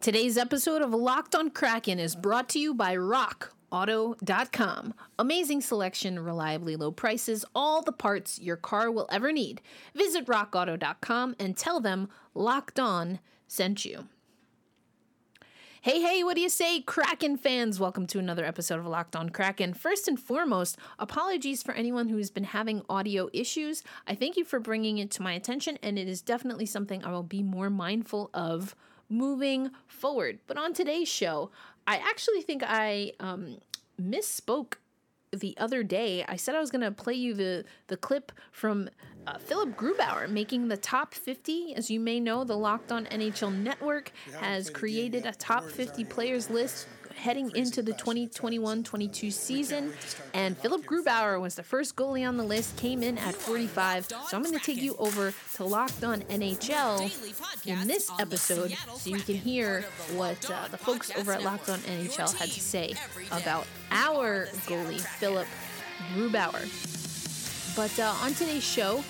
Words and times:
Today's 0.00 0.38
episode 0.38 0.80
of 0.80 0.94
Locked 0.94 1.34
on 1.34 1.50
Kraken 1.50 1.98
is 1.98 2.16
brought 2.16 2.48
to 2.50 2.58
you 2.58 2.72
by 2.72 2.96
RockAuto.com. 2.96 4.94
Amazing 5.18 5.60
selection, 5.60 6.18
reliably 6.18 6.74
low 6.74 6.90
prices, 6.90 7.44
all 7.54 7.82
the 7.82 7.92
parts 7.92 8.40
your 8.40 8.56
car 8.56 8.90
will 8.90 9.06
ever 9.12 9.30
need. 9.30 9.60
Visit 9.94 10.24
RockAuto.com 10.24 11.36
and 11.38 11.54
tell 11.54 11.80
them 11.80 12.08
Locked 12.32 12.80
On 12.80 13.18
sent 13.46 13.84
you. 13.84 14.06
Hey, 15.82 16.00
hey, 16.00 16.24
what 16.24 16.34
do 16.34 16.40
you 16.40 16.48
say, 16.48 16.80
Kraken 16.80 17.36
fans? 17.36 17.78
Welcome 17.78 18.06
to 18.06 18.18
another 18.18 18.46
episode 18.46 18.80
of 18.80 18.86
Locked 18.86 19.16
On 19.16 19.28
Kraken. 19.28 19.74
First 19.74 20.08
and 20.08 20.18
foremost, 20.18 20.78
apologies 20.98 21.62
for 21.62 21.72
anyone 21.72 22.08
who's 22.08 22.30
been 22.30 22.44
having 22.44 22.80
audio 22.88 23.28
issues. 23.34 23.82
I 24.06 24.14
thank 24.14 24.38
you 24.38 24.44
for 24.44 24.60
bringing 24.60 24.96
it 24.96 25.10
to 25.10 25.22
my 25.22 25.34
attention, 25.34 25.78
and 25.82 25.98
it 25.98 26.08
is 26.08 26.22
definitely 26.22 26.64
something 26.64 27.04
I 27.04 27.10
will 27.10 27.22
be 27.22 27.42
more 27.42 27.68
mindful 27.68 28.30
of 28.32 28.74
moving 29.10 29.70
forward. 29.86 30.38
But 30.46 30.56
on 30.56 30.72
today's 30.72 31.08
show, 31.08 31.50
I 31.86 31.96
actually 31.96 32.42
think 32.42 32.62
I 32.64 33.12
um, 33.20 33.58
misspoke 34.00 34.74
the 35.32 35.54
other 35.58 35.82
day. 35.82 36.24
I 36.26 36.36
said 36.36 36.54
I 36.54 36.60
was 36.60 36.70
going 36.70 36.82
to 36.82 36.90
play 36.90 37.14
you 37.14 37.34
the 37.34 37.64
the 37.88 37.96
clip 37.96 38.32
from 38.52 38.88
uh, 39.26 39.38
Philipp 39.38 39.76
Grubauer 39.76 40.28
making 40.28 40.68
the 40.68 40.76
top 40.76 41.14
50. 41.14 41.74
As 41.74 41.90
you 41.90 42.00
may 42.00 42.18
know, 42.20 42.44
the 42.44 42.56
Locked 42.56 42.90
On 42.90 43.06
NHL 43.06 43.54
Network 43.54 44.12
has 44.40 44.70
created 44.70 45.26
a 45.26 45.32
top 45.32 45.64
50 45.64 46.04
players 46.04 46.50
list 46.50 46.86
heading 47.20 47.54
into 47.54 47.82
the 47.82 47.92
2021-22 47.92 49.32
season. 49.32 49.92
And 50.34 50.56
Philipp 50.56 50.82
Grubauer 50.86 51.40
was 51.40 51.54
the 51.54 51.62
first 51.62 51.96
goalie 51.96 52.26
on 52.26 52.36
the 52.36 52.44
list 52.44 52.76
came 52.76 53.02
in 53.02 53.18
at 53.18 53.34
45 53.34 54.06
so 54.06 54.36
I'm 54.36 54.42
going 54.42 54.58
to 54.58 54.64
take 54.64 54.80
you 54.82 54.96
over 54.98 55.32
to 55.56 55.64
Locked 55.64 56.02
On 56.04 56.20
NHL 56.22 57.10
in 57.66 57.86
this 57.86 58.10
episode 58.18 58.74
so 58.96 59.10
you 59.10 59.20
can 59.20 59.34
hear 59.34 59.84
what 60.14 60.50
uh, 60.50 60.68
the 60.70 60.78
folks 60.78 61.10
over 61.16 61.32
at 61.32 61.42
Locked 61.42 61.68
On 61.68 61.78
NHL 61.80 62.34
had 62.36 62.48
to 62.48 62.60
say 62.60 62.94
about 63.30 63.66
our 63.90 64.46
goalie 64.66 65.00
Philipp 65.00 65.48
Grubauer. 66.14 66.64
But 67.76 67.98
uh, 67.98 68.14
on 68.22 68.34
today's 68.34 68.64
show 68.64 69.04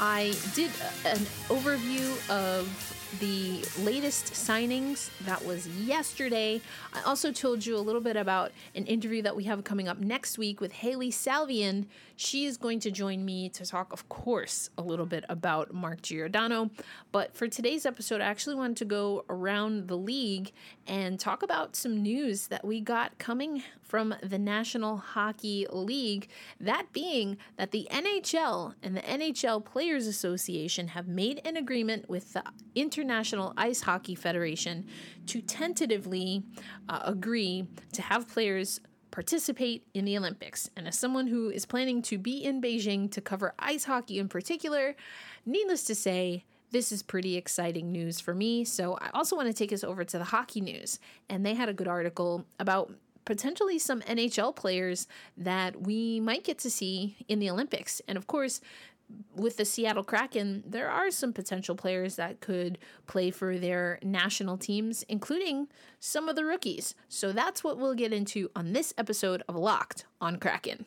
I 0.00 0.34
did 0.54 0.70
an 1.04 1.18
overview 1.48 2.30
of 2.30 2.97
the 3.20 3.64
latest 3.80 4.32
signings 4.34 5.10
that 5.24 5.44
was 5.44 5.66
yesterday. 5.68 6.60
I 6.92 7.00
also 7.02 7.32
told 7.32 7.64
you 7.64 7.76
a 7.76 7.80
little 7.80 8.00
bit 8.00 8.16
about 8.16 8.52
an 8.74 8.86
interview 8.86 9.22
that 9.22 9.34
we 9.34 9.44
have 9.44 9.64
coming 9.64 9.88
up 9.88 9.98
next 9.98 10.38
week 10.38 10.60
with 10.60 10.72
Hailey 10.72 11.10
Salvian. 11.10 11.86
She 12.16 12.44
is 12.44 12.56
going 12.56 12.80
to 12.80 12.90
join 12.90 13.24
me 13.24 13.48
to 13.50 13.64
talk, 13.64 13.92
of 13.92 14.08
course, 14.08 14.70
a 14.76 14.82
little 14.82 15.06
bit 15.06 15.24
about 15.28 15.72
Mark 15.72 16.02
Giordano. 16.02 16.70
But 17.10 17.34
for 17.34 17.48
today's 17.48 17.86
episode, 17.86 18.20
I 18.20 18.26
actually 18.26 18.56
wanted 18.56 18.76
to 18.78 18.84
go 18.84 19.24
around 19.28 19.88
the 19.88 19.96
league 19.96 20.52
and 20.86 21.18
talk 21.18 21.42
about 21.42 21.76
some 21.76 22.02
news 22.02 22.48
that 22.48 22.64
we 22.64 22.80
got 22.80 23.18
coming 23.18 23.62
from 23.82 24.14
the 24.22 24.38
National 24.38 24.98
Hockey 24.98 25.66
League. 25.70 26.28
That 26.60 26.92
being 26.92 27.38
that 27.56 27.70
the 27.70 27.88
NHL 27.90 28.74
and 28.82 28.96
the 28.96 29.00
NHL 29.00 29.64
Players 29.64 30.06
Association 30.06 30.88
have 30.88 31.08
made 31.08 31.40
an 31.44 31.56
agreement 31.56 32.08
with 32.08 32.34
the 32.34 32.42
International 32.98 33.54
Ice 33.56 33.82
Hockey 33.82 34.16
Federation 34.16 34.84
to 35.26 35.40
tentatively 35.40 36.42
uh, 36.88 37.02
agree 37.04 37.64
to 37.92 38.02
have 38.02 38.26
players 38.26 38.80
participate 39.12 39.86
in 39.94 40.04
the 40.04 40.18
Olympics. 40.18 40.68
And 40.76 40.88
as 40.88 40.98
someone 40.98 41.28
who 41.28 41.48
is 41.48 41.64
planning 41.64 42.02
to 42.02 42.18
be 42.18 42.44
in 42.44 42.60
Beijing 42.60 43.08
to 43.12 43.20
cover 43.20 43.54
ice 43.56 43.84
hockey 43.84 44.18
in 44.18 44.28
particular, 44.28 44.96
needless 45.46 45.84
to 45.84 45.94
say, 45.94 46.44
this 46.72 46.90
is 46.90 47.04
pretty 47.04 47.36
exciting 47.36 47.92
news 47.92 48.20
for 48.20 48.34
me. 48.34 48.64
So 48.64 48.98
I 49.00 49.10
also 49.14 49.36
want 49.36 49.46
to 49.46 49.54
take 49.54 49.72
us 49.72 49.84
over 49.84 50.04
to 50.04 50.18
the 50.18 50.24
hockey 50.24 50.60
news. 50.60 50.98
And 51.28 51.46
they 51.46 51.54
had 51.54 51.68
a 51.68 51.72
good 51.72 51.88
article 51.88 52.44
about 52.58 52.92
potentially 53.24 53.78
some 53.78 54.00
NHL 54.02 54.56
players 54.56 55.06
that 55.36 55.82
we 55.82 56.18
might 56.18 56.42
get 56.42 56.58
to 56.58 56.70
see 56.70 57.16
in 57.28 57.38
the 57.38 57.48
Olympics. 57.48 58.02
And 58.08 58.18
of 58.18 58.26
course, 58.26 58.60
with 59.34 59.56
the 59.56 59.64
Seattle 59.64 60.04
Kraken, 60.04 60.64
there 60.66 60.90
are 60.90 61.10
some 61.10 61.32
potential 61.32 61.74
players 61.74 62.16
that 62.16 62.40
could 62.40 62.78
play 63.06 63.30
for 63.30 63.56
their 63.56 63.98
national 64.02 64.58
teams, 64.58 65.04
including 65.08 65.68
some 66.00 66.28
of 66.28 66.36
the 66.36 66.44
rookies. 66.44 66.94
So 67.08 67.32
that's 67.32 67.64
what 67.64 67.78
we'll 67.78 67.94
get 67.94 68.12
into 68.12 68.50
on 68.54 68.72
this 68.72 68.92
episode 68.98 69.42
of 69.48 69.56
Locked 69.56 70.04
on 70.20 70.36
Kraken. 70.36 70.86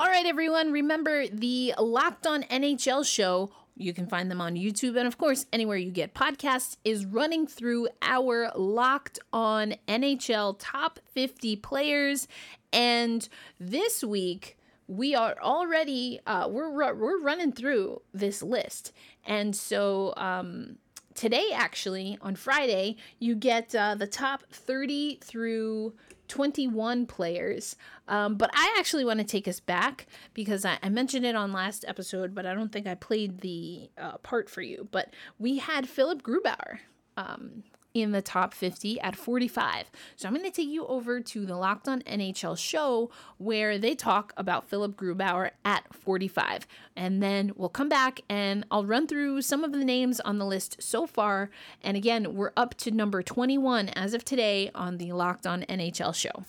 All 0.00 0.06
right, 0.06 0.26
everyone. 0.26 0.70
Remember 0.70 1.26
the 1.26 1.74
Locked 1.76 2.24
On 2.28 2.44
NHL 2.44 3.04
show. 3.04 3.50
You 3.76 3.92
can 3.92 4.06
find 4.06 4.30
them 4.30 4.40
on 4.40 4.54
YouTube 4.54 4.96
and, 4.96 5.08
of 5.08 5.18
course, 5.18 5.46
anywhere 5.52 5.76
you 5.76 5.90
get 5.90 6.14
podcasts, 6.14 6.76
is 6.84 7.04
running 7.04 7.48
through 7.48 7.88
our 8.00 8.52
Locked 8.54 9.18
On 9.32 9.74
NHL 9.88 10.54
top 10.60 11.00
50 11.14 11.56
players. 11.56 12.28
And 12.72 13.28
this 13.58 14.04
week, 14.04 14.56
we 14.86 15.16
are 15.16 15.34
already 15.42 16.20
uh, 16.28 16.46
we're 16.48 16.70
we're 16.94 17.20
running 17.20 17.50
through 17.50 18.00
this 18.14 18.40
list, 18.40 18.92
and 19.26 19.54
so 19.54 20.14
um, 20.16 20.78
today 21.14 21.50
actually 21.52 22.16
on 22.22 22.36
Friday 22.36 22.96
you 23.18 23.34
get 23.34 23.74
uh, 23.74 23.94
the 23.96 24.06
top 24.06 24.44
thirty 24.50 25.18
through 25.22 25.92
21 26.28 27.06
players. 27.06 27.76
Um, 28.06 28.36
but 28.36 28.50
I 28.54 28.76
actually 28.78 29.04
want 29.04 29.18
to 29.18 29.24
take 29.24 29.48
us 29.48 29.60
back 29.60 30.06
because 30.34 30.64
I, 30.64 30.78
I, 30.82 30.88
mentioned 30.88 31.26
it 31.26 31.36
on 31.36 31.52
last 31.52 31.84
episode, 31.86 32.34
but 32.34 32.46
I 32.46 32.54
don't 32.54 32.72
think 32.72 32.86
I 32.86 32.94
played 32.94 33.40
the 33.40 33.90
uh, 33.98 34.18
part 34.18 34.48
for 34.48 34.62
you. 34.62 34.88
But 34.90 35.12
we 35.38 35.58
had 35.58 35.88
Philipp 35.88 36.22
Grubauer 36.22 36.78
um, 37.18 37.64
in 38.02 38.12
the 38.12 38.22
top 38.22 38.54
50 38.54 39.00
at 39.00 39.16
45. 39.16 39.90
So 40.16 40.28
I'm 40.28 40.34
going 40.34 40.44
to 40.44 40.50
take 40.50 40.68
you 40.68 40.86
over 40.86 41.20
to 41.20 41.46
the 41.46 41.56
Locked 41.56 41.88
On 41.88 42.00
NHL 42.02 42.56
show 42.56 43.10
where 43.38 43.78
they 43.78 43.94
talk 43.94 44.32
about 44.36 44.68
Philipp 44.68 44.96
Grubauer 44.96 45.50
at 45.64 45.92
45. 45.94 46.66
And 46.96 47.22
then 47.22 47.52
we'll 47.56 47.68
come 47.68 47.88
back 47.88 48.20
and 48.28 48.64
I'll 48.70 48.84
run 48.84 49.06
through 49.06 49.42
some 49.42 49.64
of 49.64 49.72
the 49.72 49.84
names 49.84 50.20
on 50.20 50.38
the 50.38 50.46
list 50.46 50.82
so 50.82 51.06
far. 51.06 51.50
And 51.82 51.96
again, 51.96 52.34
we're 52.34 52.52
up 52.56 52.74
to 52.78 52.90
number 52.90 53.22
21 53.22 53.90
as 53.90 54.14
of 54.14 54.24
today 54.24 54.70
on 54.74 54.98
the 54.98 55.12
Locked 55.12 55.46
On 55.46 55.62
NHL 55.68 56.14
show. 56.14 56.44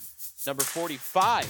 Number 0.48 0.63
45, 0.63 1.45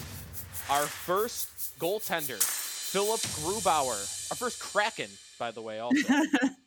our 0.70 0.86
first 0.86 1.80
goaltender, 1.80 2.42
Philipp 2.42 3.22
Grubauer. 3.22 4.32
Our 4.32 4.38
first 4.38 4.60
Kraken, 4.60 5.10
by 5.38 5.52
the 5.52 5.62
way, 5.62 5.80
also. 5.80 5.96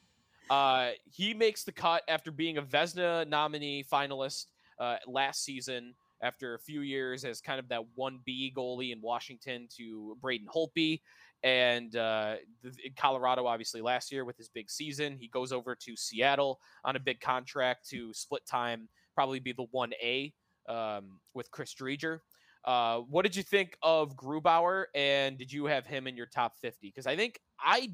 Uh, 0.52 0.90
he 1.10 1.32
makes 1.32 1.64
the 1.64 1.72
cut 1.72 2.02
after 2.08 2.30
being 2.30 2.58
a 2.58 2.62
Vezina 2.62 3.26
nominee 3.26 3.82
finalist 3.90 4.48
uh, 4.78 4.96
last 5.06 5.42
season. 5.44 5.94
After 6.20 6.54
a 6.54 6.58
few 6.58 6.82
years 6.82 7.24
as 7.24 7.40
kind 7.40 7.58
of 7.58 7.68
that 7.70 7.82
one 7.94 8.20
B 8.26 8.52
goalie 8.54 8.92
in 8.92 9.00
Washington 9.00 9.66
to 9.78 10.14
Braden 10.20 10.46
Holtby, 10.46 11.00
and 11.42 11.96
uh, 11.96 12.36
in 12.62 12.92
Colorado, 12.96 13.46
obviously 13.46 13.80
last 13.80 14.12
year 14.12 14.26
with 14.26 14.36
his 14.36 14.50
big 14.50 14.70
season, 14.70 15.16
he 15.18 15.26
goes 15.26 15.52
over 15.52 15.74
to 15.74 15.96
Seattle 15.96 16.60
on 16.84 16.96
a 16.96 17.00
big 17.00 17.20
contract 17.20 17.88
to 17.88 18.12
split 18.12 18.44
time, 18.44 18.90
probably 19.14 19.40
be 19.40 19.52
the 19.52 19.66
one 19.70 19.92
A 20.02 20.34
um, 20.68 21.18
with 21.32 21.50
Chris 21.50 21.74
Driedger. 21.74 22.18
Uh, 22.66 22.98
what 22.98 23.22
did 23.22 23.34
you 23.34 23.42
think 23.42 23.74
of 23.82 24.14
Grubauer, 24.16 24.84
and 24.94 25.38
did 25.38 25.50
you 25.50 25.64
have 25.64 25.86
him 25.86 26.06
in 26.06 26.14
your 26.14 26.26
top 26.26 26.58
50? 26.60 26.88
Because 26.88 27.06
I 27.06 27.16
think 27.16 27.40
I 27.58 27.88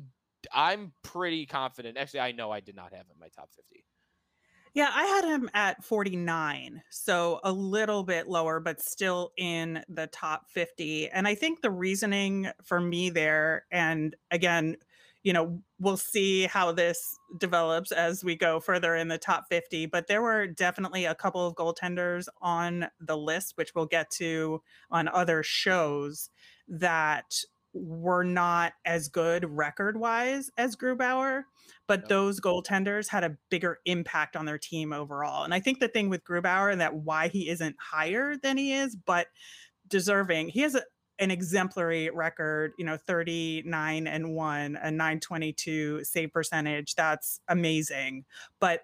I'm 0.52 0.92
pretty 1.02 1.46
confident. 1.46 1.96
Actually, 1.96 2.20
I 2.20 2.32
know 2.32 2.50
I 2.50 2.60
did 2.60 2.76
not 2.76 2.92
have 2.92 3.06
him 3.06 3.12
in 3.14 3.20
my 3.20 3.28
top 3.28 3.50
50. 3.54 3.84
Yeah, 4.74 4.90
I 4.94 5.04
had 5.04 5.24
him 5.24 5.50
at 5.54 5.82
49, 5.82 6.82
so 6.90 7.40
a 7.42 7.50
little 7.50 8.04
bit 8.04 8.28
lower, 8.28 8.60
but 8.60 8.80
still 8.80 9.32
in 9.36 9.82
the 9.88 10.06
top 10.06 10.48
50. 10.50 11.08
And 11.08 11.26
I 11.26 11.34
think 11.34 11.62
the 11.62 11.70
reasoning 11.70 12.48
for 12.62 12.78
me 12.78 13.10
there, 13.10 13.64
and 13.72 14.14
again, 14.30 14.76
you 15.24 15.32
know, 15.32 15.60
we'll 15.80 15.96
see 15.96 16.44
how 16.44 16.70
this 16.70 17.18
develops 17.38 17.90
as 17.92 18.22
we 18.22 18.36
go 18.36 18.60
further 18.60 18.94
in 18.94 19.08
the 19.08 19.18
top 19.18 19.46
50. 19.48 19.86
But 19.86 20.06
there 20.06 20.22
were 20.22 20.46
definitely 20.46 21.06
a 21.06 21.14
couple 21.14 21.44
of 21.46 21.54
goaltenders 21.54 22.28
on 22.40 22.88
the 23.00 23.16
list, 23.16 23.54
which 23.56 23.74
we'll 23.74 23.86
get 23.86 24.10
to 24.12 24.62
on 24.90 25.08
other 25.08 25.42
shows, 25.42 26.30
that 26.68 27.42
were 27.80 28.24
not 28.24 28.72
as 28.84 29.08
good 29.08 29.44
record 29.48 29.98
wise 29.98 30.50
as 30.56 30.76
Grubauer, 30.76 31.44
but 31.86 32.00
yep. 32.00 32.08
those 32.08 32.40
goaltenders 32.40 33.08
had 33.08 33.24
a 33.24 33.36
bigger 33.50 33.78
impact 33.84 34.36
on 34.36 34.44
their 34.44 34.58
team 34.58 34.92
overall. 34.92 35.44
And 35.44 35.54
I 35.54 35.60
think 35.60 35.80
the 35.80 35.88
thing 35.88 36.08
with 36.08 36.24
Grubauer 36.24 36.70
and 36.70 36.80
that 36.80 36.94
why 36.94 37.28
he 37.28 37.48
isn't 37.48 37.76
higher 37.80 38.36
than 38.36 38.56
he 38.56 38.72
is, 38.72 38.96
but 38.96 39.28
deserving, 39.88 40.50
he 40.50 40.60
has 40.60 40.74
a, 40.74 40.82
an 41.18 41.30
exemplary 41.30 42.10
record, 42.10 42.72
you 42.78 42.84
know, 42.84 42.96
39 42.96 44.06
and 44.06 44.34
1, 44.34 44.78
a 44.82 44.90
922 44.90 46.04
save 46.04 46.32
percentage. 46.32 46.94
That's 46.94 47.40
amazing. 47.48 48.24
But 48.60 48.82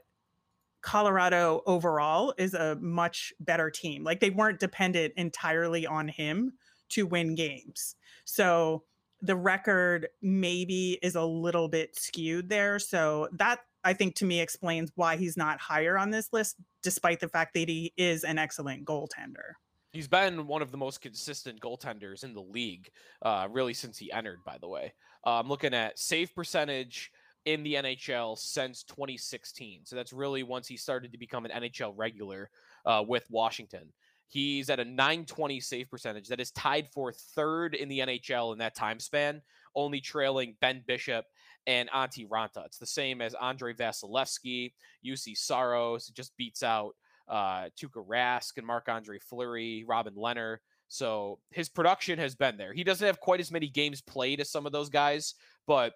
Colorado 0.84 1.62
overall 1.66 2.34
is 2.36 2.52
a 2.52 2.76
much 2.80 3.32
better 3.40 3.70
team. 3.70 4.04
Like 4.04 4.20
they 4.20 4.30
weren't 4.30 4.60
dependent 4.60 5.14
entirely 5.16 5.86
on 5.86 6.08
him 6.08 6.52
to 6.94 7.06
win 7.06 7.34
games. 7.34 7.96
So 8.24 8.84
the 9.20 9.36
record 9.36 10.08
maybe 10.22 10.98
is 11.02 11.14
a 11.14 11.24
little 11.24 11.68
bit 11.68 11.96
skewed 11.96 12.48
there. 12.48 12.78
So 12.78 13.28
that 13.32 13.60
I 13.84 13.92
think 13.92 14.14
to 14.16 14.24
me 14.24 14.40
explains 14.40 14.90
why 14.94 15.16
he's 15.16 15.36
not 15.36 15.60
higher 15.60 15.98
on 15.98 16.10
this 16.10 16.32
list, 16.32 16.56
despite 16.82 17.20
the 17.20 17.28
fact 17.28 17.54
that 17.54 17.68
he 17.68 17.92
is 17.96 18.24
an 18.24 18.38
excellent 18.38 18.84
goaltender. 18.84 19.52
He's 19.92 20.08
been 20.08 20.46
one 20.46 20.62
of 20.62 20.72
the 20.72 20.76
most 20.76 21.00
consistent 21.00 21.60
goaltenders 21.60 22.24
in 22.24 22.34
the 22.34 22.42
league, 22.42 22.90
uh, 23.22 23.46
really 23.50 23.74
since 23.74 23.96
he 23.96 24.10
entered. 24.10 24.40
By 24.44 24.58
the 24.58 24.68
way, 24.68 24.92
uh, 25.24 25.38
I'm 25.38 25.48
looking 25.48 25.74
at 25.74 25.98
save 25.98 26.34
percentage 26.34 27.12
in 27.44 27.62
the 27.62 27.74
NHL 27.74 28.38
since 28.38 28.82
2016. 28.84 29.82
So 29.84 29.96
that's 29.96 30.12
really 30.12 30.42
once 30.42 30.66
he 30.66 30.76
started 30.76 31.12
to 31.12 31.18
become 31.18 31.44
an 31.44 31.62
NHL 31.62 31.92
regular 31.96 32.50
uh, 32.86 33.04
with 33.06 33.26
Washington. 33.30 33.92
He's 34.28 34.70
at 34.70 34.80
a 34.80 34.84
920 34.84 35.60
save 35.60 35.90
percentage 35.90 36.28
that 36.28 36.40
is 36.40 36.50
tied 36.50 36.88
for 36.92 37.12
third 37.12 37.74
in 37.74 37.88
the 37.88 38.00
NHL 38.00 38.52
in 38.52 38.58
that 38.58 38.74
time 38.74 38.98
span, 38.98 39.42
only 39.74 40.00
trailing 40.00 40.56
Ben 40.60 40.82
Bishop 40.86 41.24
and 41.66 41.88
Antti 41.90 42.28
Raanta. 42.28 42.64
It's 42.66 42.78
the 42.78 42.86
same 42.86 43.20
as 43.20 43.34
Andrei 43.34 43.74
Vasilevskiy, 43.74 44.72
Juuse 45.04 45.36
Saros, 45.36 46.08
just 46.08 46.36
beats 46.36 46.62
out 46.62 46.94
uh, 47.28 47.68
Tuukka 47.80 48.06
Rask 48.06 48.56
and 48.56 48.66
Marc 48.66 48.88
Andre 48.88 49.18
Fleury, 49.18 49.84
Robin 49.86 50.14
Lehner. 50.14 50.58
So 50.88 51.38
his 51.50 51.68
production 51.68 52.18
has 52.18 52.34
been 52.34 52.56
there. 52.56 52.72
He 52.72 52.84
doesn't 52.84 53.06
have 53.06 53.20
quite 53.20 53.40
as 53.40 53.50
many 53.50 53.68
games 53.68 54.00
played 54.00 54.40
as 54.40 54.50
some 54.50 54.66
of 54.66 54.72
those 54.72 54.90
guys, 54.90 55.34
but 55.66 55.94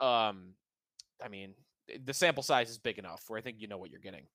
um, 0.00 0.54
I 1.24 1.28
mean, 1.30 1.54
the 2.04 2.14
sample 2.14 2.42
size 2.42 2.68
is 2.68 2.78
big 2.78 2.98
enough 2.98 3.24
where 3.28 3.38
I 3.38 3.42
think 3.42 3.56
you 3.60 3.68
know 3.68 3.78
what 3.78 3.90
you're 3.90 4.00
getting. 4.00 4.26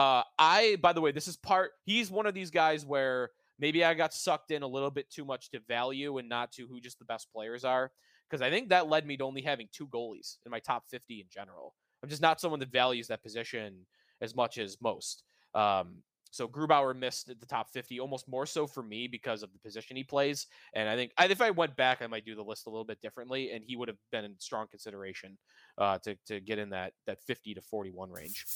Uh, 0.00 0.22
I, 0.38 0.78
by 0.80 0.94
the 0.94 1.02
way, 1.02 1.12
this 1.12 1.28
is 1.28 1.36
part. 1.36 1.72
He's 1.84 2.10
one 2.10 2.24
of 2.24 2.32
these 2.32 2.50
guys 2.50 2.86
where 2.86 3.32
maybe 3.58 3.84
I 3.84 3.92
got 3.92 4.14
sucked 4.14 4.50
in 4.50 4.62
a 4.62 4.66
little 4.66 4.90
bit 4.90 5.10
too 5.10 5.26
much 5.26 5.50
to 5.50 5.60
value 5.68 6.16
and 6.16 6.26
not 6.26 6.52
to 6.52 6.66
who 6.66 6.80
just 6.80 6.98
the 6.98 7.04
best 7.04 7.30
players 7.30 7.64
are. 7.64 7.92
Because 8.26 8.40
I 8.40 8.48
think 8.48 8.70
that 8.70 8.88
led 8.88 9.04
me 9.04 9.18
to 9.18 9.24
only 9.24 9.42
having 9.42 9.68
two 9.72 9.86
goalies 9.88 10.38
in 10.46 10.50
my 10.50 10.58
top 10.58 10.84
50 10.88 11.20
in 11.20 11.26
general. 11.28 11.74
I'm 12.02 12.08
just 12.08 12.22
not 12.22 12.40
someone 12.40 12.60
that 12.60 12.72
values 12.72 13.08
that 13.08 13.22
position 13.22 13.84
as 14.22 14.34
much 14.34 14.56
as 14.56 14.78
most. 14.80 15.22
Um, 15.54 15.96
so 16.30 16.48
Grubauer 16.48 16.96
missed 16.96 17.26
the 17.26 17.46
top 17.46 17.68
50 17.68 18.00
almost 18.00 18.26
more 18.26 18.46
so 18.46 18.66
for 18.66 18.82
me 18.82 19.06
because 19.06 19.42
of 19.42 19.52
the 19.52 19.58
position 19.58 19.96
he 19.96 20.04
plays. 20.04 20.46
And 20.72 20.88
I 20.88 20.96
think 20.96 21.12
if 21.20 21.42
I 21.42 21.50
went 21.50 21.76
back, 21.76 22.00
I 22.00 22.06
might 22.06 22.24
do 22.24 22.34
the 22.34 22.42
list 22.42 22.66
a 22.66 22.70
little 22.70 22.86
bit 22.86 23.02
differently, 23.02 23.50
and 23.50 23.62
he 23.66 23.76
would 23.76 23.88
have 23.88 23.98
been 24.12 24.24
in 24.24 24.36
strong 24.38 24.66
consideration 24.70 25.36
uh, 25.76 25.98
to 26.04 26.16
to 26.28 26.40
get 26.40 26.58
in 26.58 26.70
that 26.70 26.94
that 27.06 27.18
50 27.26 27.52
to 27.54 27.60
41 27.60 28.10
range. 28.10 28.46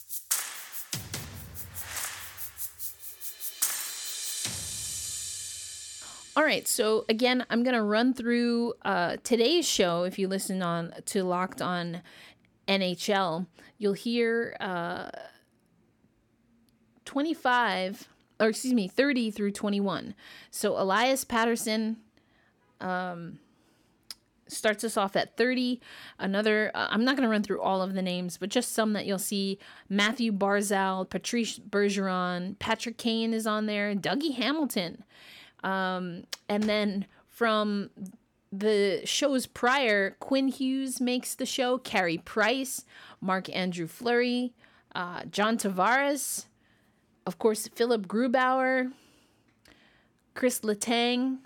All 6.36 6.44
right, 6.44 6.66
so 6.66 7.04
again, 7.08 7.46
I'm 7.48 7.62
gonna 7.62 7.84
run 7.84 8.12
through 8.12 8.74
uh, 8.82 9.16
today's 9.22 9.68
show. 9.68 10.02
If 10.02 10.18
you 10.18 10.26
listen 10.26 10.62
on 10.62 10.92
to 11.06 11.22
Locked 11.22 11.62
On 11.62 12.02
NHL, 12.66 13.46
you'll 13.78 13.92
hear 13.92 14.56
uh, 14.58 15.10
25 17.04 18.08
or 18.40 18.48
excuse 18.48 18.74
me, 18.74 18.88
30 18.88 19.30
through 19.30 19.52
21. 19.52 20.14
So 20.50 20.76
Elias 20.76 21.24
Pettersson 21.24 21.96
um, 22.80 23.38
starts 24.48 24.84
us 24.84 24.96
off 24.96 25.16
at 25.16 25.36
30. 25.36 25.80
Another, 26.18 26.70
uh, 26.74 26.88
I'm 26.90 27.04
not 27.04 27.16
going 27.16 27.26
to 27.26 27.30
run 27.30 27.42
through 27.42 27.60
all 27.60 27.82
of 27.82 27.94
the 27.94 28.02
names, 28.02 28.36
but 28.36 28.48
just 28.48 28.72
some 28.72 28.92
that 28.94 29.06
you'll 29.06 29.18
see. 29.18 29.58
Mathew 29.88 30.32
Barzal, 30.32 31.08
Patrice 31.08 31.58
Bergeron, 31.58 32.58
Patrick 32.58 32.98
Kane 32.98 33.32
is 33.32 33.46
on 33.46 33.66
there, 33.66 33.94
Dougie 33.94 34.34
Hamilton. 34.34 35.04
Um, 35.64 36.24
and 36.48 36.64
then 36.64 37.06
from 37.26 37.90
the 38.52 39.00
shows 39.04 39.46
prior, 39.46 40.12
Quinn 40.20 40.48
Hughes 40.48 41.00
makes 41.00 41.34
the 41.34 41.46
show, 41.46 41.78
Carey 41.78 42.18
Price, 42.18 42.84
Marc 43.20 43.48
Andre 43.52 43.86
Fleury, 43.86 44.52
uh, 44.94 45.22
John 45.24 45.58
Tavares, 45.58 46.44
of 47.26 47.38
course, 47.38 47.68
Philipp 47.74 48.06
Grubauer, 48.06 48.92
Chris 50.34 50.60
Letang. 50.60 51.38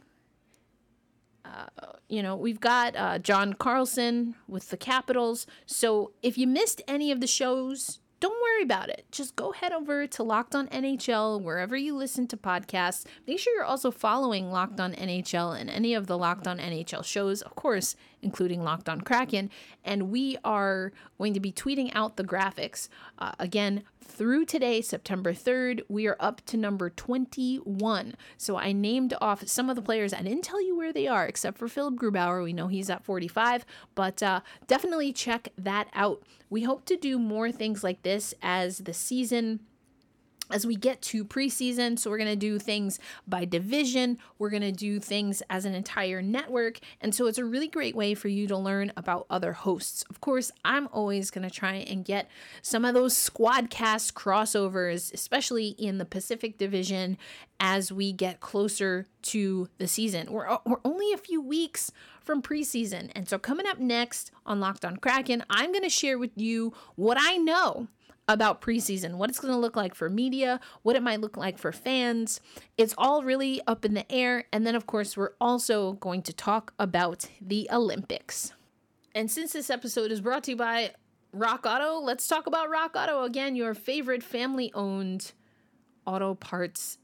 Uh, 1.45 1.67
you 2.09 2.23
know, 2.23 2.37
we've 2.37 2.61
got 2.61 2.95
uh, 2.97 3.19
John 3.19 3.55
Carlson 3.55 4.35
with 4.49 4.69
the 4.69 4.77
Capitals. 4.77 5.47
So 5.65 6.13
if 6.23 6.37
you 6.37 6.47
missed 6.47 6.83
any 6.87 7.11
of 7.11 7.21
the 7.21 7.27
shows 7.27 8.01
don't 8.21 8.43
worry 8.43 8.63
about 8.63 8.89
it. 8.89 9.07
Just 9.13 9.37
go 9.37 9.53
head 9.53 9.73
over 9.73 10.07
to 10.07 10.23
Locked 10.23 10.55
On 10.55 10.67
NHL 10.69 11.41
wherever 11.41 11.77
you 11.77 11.95
listen 11.95 12.27
to 12.29 12.37
podcasts. 12.37 13.05
Make 13.27 13.39
sure 13.39 13.55
you're 13.55 13.65
also 13.65 13.91
following 13.91 14.51
Locked 14.51 14.81
On 14.81 14.93
NHL 14.95 15.59
and 15.59 15.71
any 15.71 15.95
of 15.95 16.07
the 16.07 16.19
Locked 16.19 16.49
On 16.49 16.59
NHL 16.59 17.05
shows, 17.05 17.43
of 17.43 17.55
course, 17.55 17.95
including 18.21 18.63
Locked 18.65 18.89
On 18.89 19.01
Kraken. 19.01 19.51
And 19.85 20.11
we 20.11 20.37
are 20.45 20.93
going 21.17 21.35
to 21.35 21.41
be 21.41 21.53
tweeting 21.53 21.91
out 21.95 22.17
the 22.17 22.25
graphics. 22.25 22.89
Uh, 23.19 23.33
again, 23.39 23.85
through 24.09 24.47
today, 24.47 24.81
September 24.81 25.33
3rd, 25.33 25.83
we 25.89 26.09
are 26.09 26.17
up 26.19 26.45
to 26.47 26.57
number 26.57 26.91
21. 26.91 28.15
So 28.37 28.57
I 28.57 28.73
named 28.73 29.15
off 29.21 29.47
some 29.47 29.71
of 29.71 29.77
the 29.77 29.83
players. 29.83 30.13
I 30.13 30.23
didn't 30.23 30.43
tell 30.43 30.63
you 30.63 30.77
where 30.77 30.93
they 30.93 31.07
are, 31.07 31.27
except 31.27 31.59
for 31.59 31.69
Philipp 31.69 31.95
Grubauer. 31.95 32.43
We 32.43 32.53
know 32.53 32.67
he's 32.67 32.91
at 32.91 33.05
45, 33.05 33.65
but 33.95 34.23
uh, 34.23 34.41
definitely 34.67 35.13
check 35.13 35.51
that 35.57 35.89
out. 35.95 36.23
We 36.51 36.63
hope 36.63 36.85
to 36.87 36.97
do 36.97 37.19
more 37.19 37.53
things 37.53 37.85
like 37.85 38.03
this 38.03 38.35
as 38.43 38.79
the 38.79 38.95
season 38.95 39.61
as 40.51 40.67
we 40.67 40.77
get 40.77 41.03
to 41.03 41.25
preseason. 41.25 41.99
So, 41.99 42.11
we're 42.11 42.19
going 42.19 42.31
to 42.31 42.37
do 42.37 42.59
things 42.59 42.99
by 43.27 43.45
division, 43.45 44.19
we're 44.39 44.51
going 44.51 44.63
to 44.63 44.73
do 44.73 45.01
things 45.01 45.43
as 45.51 45.65
an 45.65 45.75
entire 45.75 46.23
network. 46.23 46.79
And 47.01 47.15
so, 47.15 47.27
it's 47.27 47.39
a 47.39 47.45
really 47.45 47.69
great 47.69 47.95
way 47.95 48.15
for 48.15 48.29
you 48.29 48.47
to 48.49 48.57
learn 48.57 48.93
about 48.97 49.27
other 49.31 49.53
hosts. 49.53 50.05
Of 50.09 50.21
course, 50.21 50.51
I'm 50.65 50.89
always 50.93 51.31
going 51.31 51.49
to 51.49 51.55
try 51.55 51.75
and 51.75 52.05
get 52.05 52.29
some 52.63 52.85
of 52.85 52.95
those 52.95 53.15
squadcast 53.15 54.13
crossovers, 54.13 55.13
especially 55.13 55.69
in 55.79 55.99
the 55.99 56.05
Pacific 56.05 56.59
Division, 56.59 57.19
as 57.61 57.91
we 57.91 58.13
get 58.13 58.41
closer 58.41 59.07
to 59.21 59.69
the 59.79 59.89
season. 59.89 60.33
We're, 60.33 60.59
we're 60.65 60.81
only 60.85 61.13
a 61.13 61.19
few 61.19 61.41
weeks 61.41 61.91
from 62.29 62.43
preseason. 62.43 63.11
And 63.15 63.27
so, 63.27 63.39
coming 63.39 63.67
up 63.67 63.79
next 63.79 64.31
on 64.45 64.61
Locked 64.61 64.85
on 64.85 64.99
Kraken, 64.99 65.43
I'm 65.49 65.73
going 65.73 65.83
to 65.83 65.89
share 65.89 66.19
with 66.19 66.33
you 66.37 66.75
what 66.95 67.17
I 67.19 67.39
know 67.39 67.89
about 68.29 68.61
preseason, 68.61 69.15
what 69.15 69.31
it's 69.31 69.41
going 69.41 69.55
to 69.55 69.59
look 69.59 69.77
like 69.77 69.95
for 69.95 70.11
media, 70.11 70.61
what 70.83 70.95
it 70.95 71.03
might 71.03 71.23
look 71.23 71.39
like 71.39 71.57
for 71.57 71.73
fans. 71.73 72.43
It's 72.77 72.95
all 72.99 73.23
really 73.23 73.63
up 73.67 73.87
in 73.87 73.95
the 73.95 74.13
air. 74.13 74.45
And 74.53 74.67
then, 74.67 74.75
of 74.75 74.87
course, 74.87 75.17
we're 75.17 75.33
also 75.41 75.95
going 75.95 76.21
to 76.25 76.35
talk 76.35 76.75
about 76.79 77.31
the 77.41 77.67
Olympics. 77.73 78.53
And 79.15 79.31
since 79.31 79.55
this 79.55 79.71
episode 79.71 80.13
is 80.13 80.21
brought 80.21 80.45
to 80.45 80.51
you 80.51 80.57
by 80.59 80.93
Rock 81.33 81.65
Auto, 81.65 81.99
let's 81.99 82.29
talk 82.29 82.47
about 82.47 82.69
Rock 82.69 82.95
Auto 82.95 83.23
again, 83.23 83.57
your 83.57 83.73
favorite 83.73 84.23
family 84.23 84.71
owned 84.75 85.33
auto 86.07 86.35
parts 86.35 86.99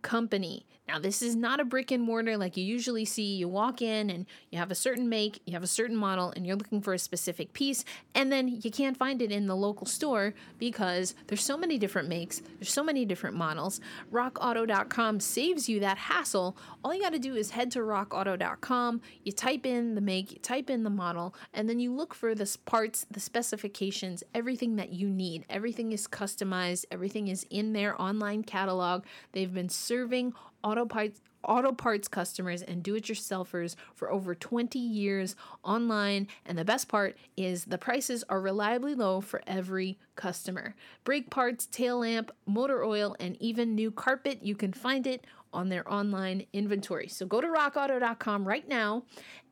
company. 0.00 0.64
Now, 0.88 0.98
this 0.98 1.20
is 1.20 1.36
not 1.36 1.60
a 1.60 1.66
brick 1.66 1.90
and 1.90 2.02
mortar 2.02 2.38
like 2.38 2.56
you 2.56 2.64
usually 2.64 3.04
see. 3.04 3.36
You 3.36 3.46
walk 3.46 3.82
in 3.82 4.08
and 4.08 4.24
you 4.50 4.58
have 4.58 4.70
a 4.70 4.74
certain 4.74 5.10
make, 5.10 5.42
you 5.44 5.52
have 5.52 5.62
a 5.62 5.66
certain 5.66 5.96
model, 5.96 6.32
and 6.34 6.46
you're 6.46 6.56
looking 6.56 6.80
for 6.80 6.94
a 6.94 6.98
specific 6.98 7.52
piece, 7.52 7.84
and 8.14 8.32
then 8.32 8.48
you 8.48 8.70
can't 8.70 8.96
find 8.96 9.20
it 9.20 9.30
in 9.30 9.46
the 9.46 9.54
local 9.54 9.86
store 9.86 10.32
because 10.58 11.14
there's 11.26 11.44
so 11.44 11.58
many 11.58 11.76
different 11.76 12.08
makes, 12.08 12.40
there's 12.58 12.72
so 12.72 12.82
many 12.82 13.04
different 13.04 13.36
models. 13.36 13.82
RockAuto.com 14.10 15.20
saves 15.20 15.68
you 15.68 15.78
that 15.80 15.98
hassle. 15.98 16.56
All 16.82 16.94
you 16.94 17.02
got 17.02 17.12
to 17.12 17.18
do 17.18 17.36
is 17.36 17.50
head 17.50 17.70
to 17.72 17.80
RockAuto.com, 17.80 19.02
you 19.24 19.32
type 19.32 19.66
in 19.66 19.94
the 19.94 20.00
make, 20.00 20.32
you 20.32 20.38
type 20.38 20.70
in 20.70 20.84
the 20.84 20.90
model, 20.90 21.34
and 21.52 21.68
then 21.68 21.80
you 21.80 21.92
look 21.92 22.14
for 22.14 22.34
the 22.34 22.56
parts, 22.64 23.04
the 23.10 23.20
specifications, 23.20 24.24
everything 24.34 24.76
that 24.76 24.94
you 24.94 25.10
need. 25.10 25.44
Everything 25.50 25.92
is 25.92 26.08
customized, 26.08 26.86
everything 26.90 27.28
is 27.28 27.44
in 27.50 27.74
their 27.74 28.00
online 28.00 28.42
catalog. 28.42 29.04
They've 29.32 29.52
been 29.52 29.68
serving 29.68 30.32
auto 30.62 30.84
parts 30.84 31.20
auto 31.44 31.72
parts 31.72 32.08
customers 32.08 32.62
and 32.62 32.82
do-it-yourselfers 32.82 33.76
for 33.94 34.10
over 34.10 34.34
20 34.34 34.78
years 34.78 35.36
online. 35.62 36.26
And 36.44 36.58
the 36.58 36.64
best 36.64 36.88
part 36.88 37.16
is 37.36 37.64
the 37.64 37.78
prices 37.78 38.24
are 38.28 38.40
reliably 38.40 38.94
low 38.94 39.20
for 39.20 39.40
every 39.46 39.98
customer. 40.16 40.74
Brake 41.04 41.30
parts 41.30 41.66
tail 41.66 42.00
lamp 42.00 42.32
motor 42.46 42.84
oil 42.84 43.14
and 43.20 43.36
even 43.40 43.74
new 43.74 43.90
carpet 43.90 44.40
you 44.42 44.56
can 44.56 44.72
find 44.72 45.06
it 45.06 45.26
on 45.52 45.68
their 45.68 45.90
online 45.90 46.44
inventory. 46.52 47.08
So 47.08 47.24
go 47.24 47.40
to 47.40 47.46
rockauto.com 47.46 48.46
right 48.46 48.68
now 48.68 49.04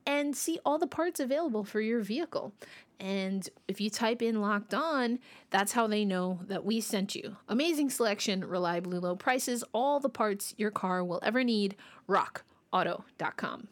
and 0.05 0.35
see 0.35 0.59
all 0.65 0.77
the 0.77 0.87
parts 0.87 1.19
available 1.19 1.63
for 1.63 1.81
your 1.81 2.01
vehicle 2.01 2.53
and 2.99 3.47
if 3.67 3.79
you 3.79 3.89
type 3.89 4.21
in 4.21 4.41
locked 4.41 4.73
on, 4.73 5.19
that's 5.49 5.73
how 5.73 5.87
they 5.87 6.03
know 6.05 6.39
that 6.47 6.65
we 6.65 6.81
sent 6.81 7.15
you. 7.15 7.37
Amazing 7.47 7.89
selection, 7.89 8.43
reliably 8.43 8.99
low 8.99 9.15
prices, 9.15 9.63
all 9.73 9.99
the 9.99 10.09
parts 10.09 10.53
your 10.57 10.71
car 10.71 11.03
will 11.03 11.19
ever 11.23 11.43
need. 11.43 11.75
RockAuto.com. 12.09 13.67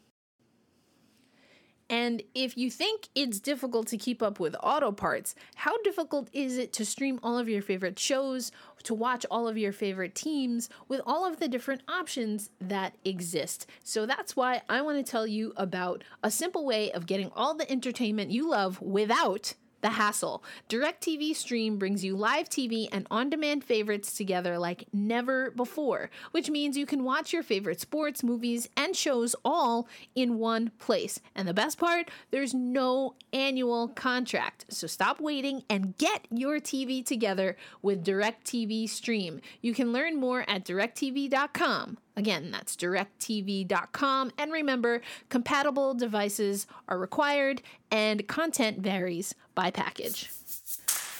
And 1.88 2.22
if 2.34 2.56
you 2.56 2.70
think 2.70 3.08
it's 3.14 3.38
difficult 3.38 3.86
to 3.88 3.96
keep 3.96 4.22
up 4.22 4.40
with 4.40 4.56
auto 4.60 4.90
parts, 4.90 5.34
how 5.54 5.80
difficult 5.82 6.28
is 6.32 6.58
it 6.58 6.72
to 6.74 6.84
stream 6.84 7.20
all 7.22 7.38
of 7.38 7.48
your 7.48 7.62
favorite 7.62 7.98
shows, 7.98 8.50
to 8.82 8.94
watch 8.94 9.24
all 9.30 9.46
of 9.46 9.56
your 9.56 9.72
favorite 9.72 10.14
teams 10.14 10.68
with 10.88 11.00
all 11.06 11.24
of 11.24 11.38
the 11.38 11.48
different 11.48 11.82
options 11.88 12.50
that 12.60 12.96
exist? 13.04 13.66
So 13.84 14.04
that's 14.04 14.34
why 14.34 14.62
I 14.68 14.82
want 14.82 15.04
to 15.04 15.08
tell 15.08 15.26
you 15.26 15.52
about 15.56 16.02
a 16.24 16.30
simple 16.30 16.64
way 16.64 16.90
of 16.90 17.06
getting 17.06 17.30
all 17.36 17.54
the 17.54 17.70
entertainment 17.70 18.32
you 18.32 18.50
love 18.50 18.80
without 18.82 19.54
the 19.86 19.90
hassle. 19.90 20.42
DirecTV 20.68 21.36
Stream 21.36 21.78
brings 21.78 22.04
you 22.04 22.16
live 22.16 22.48
TV 22.48 22.88
and 22.90 23.06
on 23.08 23.30
demand 23.30 23.62
favorites 23.62 24.16
together 24.16 24.58
like 24.58 24.88
never 24.92 25.52
before, 25.52 26.10
which 26.32 26.50
means 26.50 26.76
you 26.76 26.86
can 26.86 27.04
watch 27.04 27.32
your 27.32 27.44
favorite 27.44 27.80
sports, 27.80 28.24
movies, 28.24 28.68
and 28.76 28.96
shows 28.96 29.36
all 29.44 29.86
in 30.16 30.38
one 30.40 30.72
place. 30.80 31.20
And 31.36 31.46
the 31.46 31.54
best 31.54 31.78
part, 31.78 32.10
there's 32.32 32.52
no 32.52 33.14
annual 33.32 33.86
contract. 33.86 34.64
So 34.70 34.88
stop 34.88 35.20
waiting 35.20 35.62
and 35.70 35.96
get 35.98 36.26
your 36.32 36.58
TV 36.58 37.06
together 37.06 37.56
with 37.80 38.04
DirecTV 38.04 38.88
Stream. 38.88 39.40
You 39.60 39.72
can 39.72 39.92
learn 39.92 40.18
more 40.18 40.44
at 40.48 40.64
directv.com. 40.64 41.98
Again, 42.16 42.50
that's 42.50 42.76
directv.com. 42.76 44.32
And 44.38 44.52
remember, 44.52 45.02
compatible 45.28 45.94
devices 45.94 46.66
are 46.88 46.98
required 46.98 47.62
and 47.90 48.26
content 48.26 48.78
varies 48.78 49.34
by 49.54 49.70
package. 49.70 50.30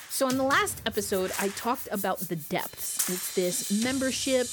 So, 0.08 0.28
in 0.28 0.38
the 0.38 0.44
last 0.44 0.80
episode, 0.86 1.30
I 1.38 1.48
talked 1.48 1.88
about 1.92 2.20
the 2.20 2.36
depths. 2.36 3.10
It's 3.10 3.34
this 3.34 3.84
membership 3.84 4.46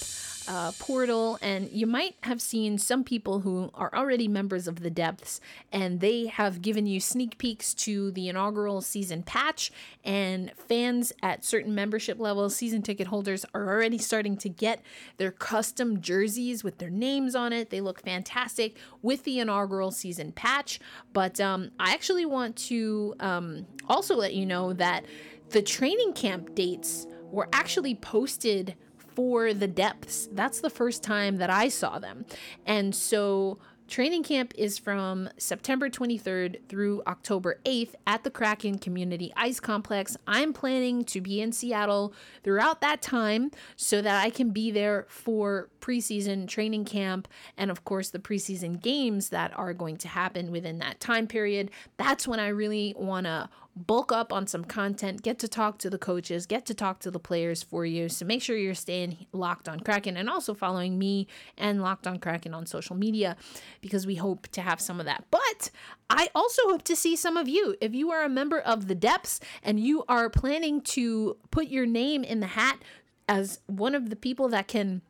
uh, 0.48 0.72
portal, 0.80 1.38
and 1.42 1.70
you 1.72 1.88
might 1.88 2.16
have 2.24 2.42
seen 2.42 2.78
some 2.78 3.04
people 3.04 3.42
who 3.42 3.70
are 3.74 3.94
already 3.94 4.28
members 4.28 4.68
of 4.68 4.82
the 4.82 4.90
depths, 4.90 5.40
and 5.72 6.00
they 6.00 6.28
have 6.28 6.62
given 6.62 6.86
you 6.86 7.00
sneak 7.00 7.38
peeks 7.38 7.74
to 7.74 8.12
the 8.12 8.28
inaugural 8.28 8.82
season 8.82 9.24
patch. 9.24 9.72
And 10.04 10.52
fans 10.68 11.14
at 11.22 11.46
certain 11.46 11.74
membership 11.74 12.20
levels, 12.20 12.56
season 12.56 12.82
ticket 12.82 13.08
holders, 13.08 13.46
are 13.54 13.68
already 13.68 13.98
starting 13.98 14.38
to 14.38 14.50
get 14.50 14.82
their 15.18 15.32
custom 15.32 16.02
jerseys 16.02 16.64
with 16.64 16.78
their 16.78 16.90
names 16.90 17.36
on 17.36 17.54
it. 17.54 17.70
They 17.70 17.82
look 17.82 18.02
fantastic 18.02 18.78
with 19.02 19.24
the 19.24 19.40
inaugural 19.40 19.92
season 19.92 20.32
patch. 20.32 20.80
But 21.14 21.40
um, 21.40 21.72
I 21.80 21.94
actually 21.94 22.26
want 22.26 22.56
to 22.68 23.16
um, 23.20 23.66
also 23.88 24.16
let 24.16 24.34
you 24.34 24.46
know 24.46 24.74
that 24.74 25.06
the 25.50 25.62
training 25.62 26.14
camp 26.14 26.56
dates 26.56 27.06
were 27.32 27.50
actually 27.54 27.96
posted 27.96 28.76
for 29.16 29.54
the 29.54 29.68
depths. 29.68 30.28
That's 30.32 30.62
the 30.62 30.70
first 30.70 31.04
time 31.04 31.38
that 31.38 31.50
I 31.50 31.70
saw 31.70 32.00
them. 32.00 32.26
And 32.66 32.94
so 32.94 33.60
Training 33.88 34.24
camp 34.24 34.54
is 34.58 34.80
from 34.80 35.30
September 35.38 35.90
23rd 35.90 36.68
through 36.68 37.04
October 37.06 37.60
8th 37.66 37.94
at 38.08 38.24
the 38.24 38.32
Kraken 38.32 38.80
Community 38.80 39.32
Ice 39.36 39.60
Complex. 39.60 40.16
I'm 40.26 40.54
planning 40.54 41.04
to 41.06 41.22
be 41.22 41.42
in 41.42 41.52
Seattle 41.52 42.14
throughout 42.44 42.82
that 42.82 43.02
time 43.02 43.52
so 43.76 44.02
that 44.02 44.24
I 44.24 44.30
can 44.30 44.52
be 44.52 44.72
there 44.72 45.06
for 45.10 45.70
preseason 45.82 46.48
training 46.48 46.86
camp 46.86 47.28
and, 47.58 47.70
of 47.70 47.84
course, 47.84 48.10
the 48.10 48.20
preseason 48.20 48.82
games 48.82 49.30
that 49.30 49.56
are 49.56 49.74
going 49.74 49.98
to 49.98 50.08
happen 50.08 50.50
within 50.50 50.80
that 50.80 51.00
time 51.00 51.28
period. 51.28 51.70
That's 51.98 52.28
when 52.28 52.40
I 52.40 52.48
really 52.48 52.96
want 52.98 53.26
to 53.26 53.50
bulk 53.76 54.12
up 54.12 54.32
on 54.32 54.46
some 54.46 54.64
content, 54.64 55.24
get 55.24 55.40
to 55.40 55.48
talk 55.48 55.80
to 55.80 55.90
the 55.90 55.98
coaches, 55.98 56.46
get 56.46 56.66
to 56.68 56.74
talk 56.74 57.00
to 57.00 57.10
the 57.10 57.20
players 57.20 57.64
for 57.64 57.86
you. 57.86 58.08
So 58.08 58.26
make 58.26 58.42
sure 58.42 58.56
you're 58.56 58.76
staying 58.76 59.26
locked 59.32 59.68
on 59.68 59.80
Kraken 59.80 60.16
and 60.16 60.30
also 60.30 60.54
following 60.54 61.00
me 61.00 61.28
and 61.58 61.82
Locked 61.82 62.06
on 62.06 62.20
Kraken 62.20 62.54
on 62.54 62.66
social 62.66 62.96
media 62.96 63.36
because 63.82 64.06
we 64.06 64.16
hope 64.16 64.48
to 64.50 64.62
have 64.62 64.80
some 64.80 65.00
of 65.00 65.06
that. 65.06 65.26
But 65.32 65.72
I 66.10 66.30
also 66.36 66.62
hope 66.66 66.84
to 66.84 66.96
see 66.96 67.16
some 67.16 67.36
of 67.36 67.48
you. 67.48 67.76
If 67.82 67.94
you 67.94 68.12
are 68.12 68.24
a 68.24 68.30
member 68.30 68.60
of 68.60 68.88
the 68.88 68.96
depths 68.96 69.40
and 69.64 69.80
you 69.80 70.04
are 70.08 70.30
planning 70.30 70.82
to 70.82 71.38
put 71.50 71.68
your 71.68 71.86
name 71.86 72.24
in 72.24 72.40
the 72.40 72.48
hat 72.48 72.80
as 73.28 73.60
one 73.66 73.96
of 73.96 74.10
the 74.10 74.16
people 74.16 74.50
that 74.50 74.68
can 74.68 75.02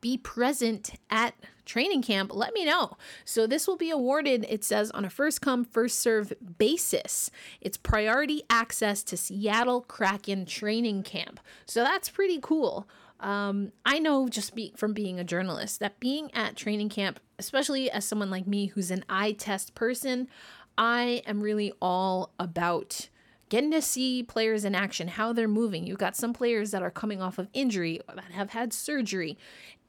be 0.00 0.16
present 0.16 0.94
at 1.10 1.34
training 1.66 2.02
camp, 2.02 2.34
let 2.34 2.54
me 2.54 2.64
know. 2.64 2.96
So 3.24 3.46
this 3.46 3.68
will 3.68 3.76
be 3.76 3.90
awarded, 3.90 4.46
it 4.48 4.64
says, 4.64 4.90
on 4.92 5.04
a 5.04 5.10
first 5.10 5.42
come, 5.42 5.64
first 5.64 5.98
serve 5.98 6.32
basis. 6.56 7.30
It's 7.60 7.76
priority 7.76 8.44
access 8.48 9.02
to 9.04 9.16
Seattle 9.16 9.82
Kraken 9.82 10.46
training 10.46 11.02
camp. 11.02 11.40
So 11.66 11.82
that's 11.82 12.08
pretty 12.08 12.38
cool. 12.40 12.88
Um, 13.20 13.72
I 13.84 13.98
know 13.98 14.28
just 14.28 14.54
be, 14.54 14.72
from 14.76 14.92
being 14.92 15.18
a 15.18 15.24
journalist 15.24 15.80
that 15.80 16.00
being 16.00 16.32
at 16.34 16.56
training 16.56 16.90
camp, 16.90 17.20
especially 17.38 17.90
as 17.90 18.04
someone 18.04 18.30
like 18.30 18.46
me 18.46 18.66
who's 18.66 18.90
an 18.90 19.04
eye 19.08 19.32
test 19.32 19.74
person, 19.74 20.28
I 20.78 21.22
am 21.26 21.40
really 21.40 21.72
all 21.80 22.32
about 22.38 23.08
getting 23.48 23.70
to 23.70 23.80
see 23.80 24.22
players 24.22 24.64
in 24.64 24.74
action, 24.74 25.08
how 25.08 25.32
they're 25.32 25.48
moving. 25.48 25.86
You've 25.86 25.98
got 25.98 26.16
some 26.16 26.32
players 26.32 26.72
that 26.72 26.82
are 26.82 26.90
coming 26.90 27.22
off 27.22 27.38
of 27.38 27.48
injury 27.52 28.00
that 28.12 28.32
have 28.32 28.50
had 28.50 28.72
surgery. 28.72 29.38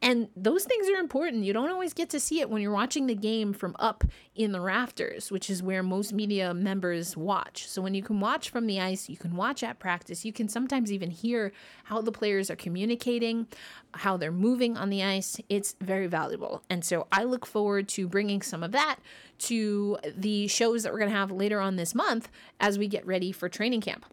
And 0.01 0.29
those 0.35 0.63
things 0.63 0.87
are 0.89 0.99
important. 0.99 1.43
You 1.43 1.53
don't 1.53 1.71
always 1.71 1.93
get 1.93 2.09
to 2.11 2.19
see 2.19 2.39
it 2.39 2.49
when 2.49 2.61
you're 2.61 2.71
watching 2.71 3.07
the 3.07 3.15
game 3.15 3.51
from 3.51 3.75
up 3.79 4.03
in 4.35 4.51
the 4.51 4.61
rafters, 4.61 5.31
which 5.31 5.49
is 5.49 5.63
where 5.63 5.81
most 5.81 6.13
media 6.13 6.53
members 6.53 7.17
watch. 7.17 7.67
So 7.67 7.81
when 7.81 7.95
you 7.95 8.03
can 8.03 8.19
watch 8.19 8.49
from 8.49 8.67
the 8.67 8.79
ice, 8.79 9.09
you 9.09 9.17
can 9.17 9.35
watch 9.35 9.63
at 9.63 9.79
practice, 9.79 10.23
you 10.23 10.31
can 10.31 10.47
sometimes 10.49 10.91
even 10.91 11.09
hear 11.09 11.51
how 11.85 12.01
the 12.01 12.11
players 12.11 12.51
are 12.51 12.55
communicating, 12.55 13.47
how 13.95 14.17
they're 14.17 14.31
moving 14.31 14.77
on 14.77 14.89
the 14.91 15.03
ice. 15.03 15.37
It's 15.49 15.75
very 15.81 16.07
valuable. 16.07 16.63
And 16.69 16.85
so 16.85 17.07
I 17.11 17.23
look 17.23 17.45
forward 17.45 17.87
to 17.89 18.07
bringing 18.07 18.43
some 18.43 18.61
of 18.61 18.71
that 18.73 18.97
to 19.39 19.97
the 20.15 20.47
shows 20.47 20.83
that 20.83 20.93
we're 20.93 20.99
going 20.99 21.11
to 21.11 21.17
have 21.17 21.31
later 21.31 21.59
on 21.59 21.75
this 21.75 21.95
month 21.95 22.29
as 22.59 22.77
we 22.77 22.87
get 22.87 23.05
ready 23.05 23.31
for 23.31 23.49
training 23.49 23.81
camp. 23.81 24.05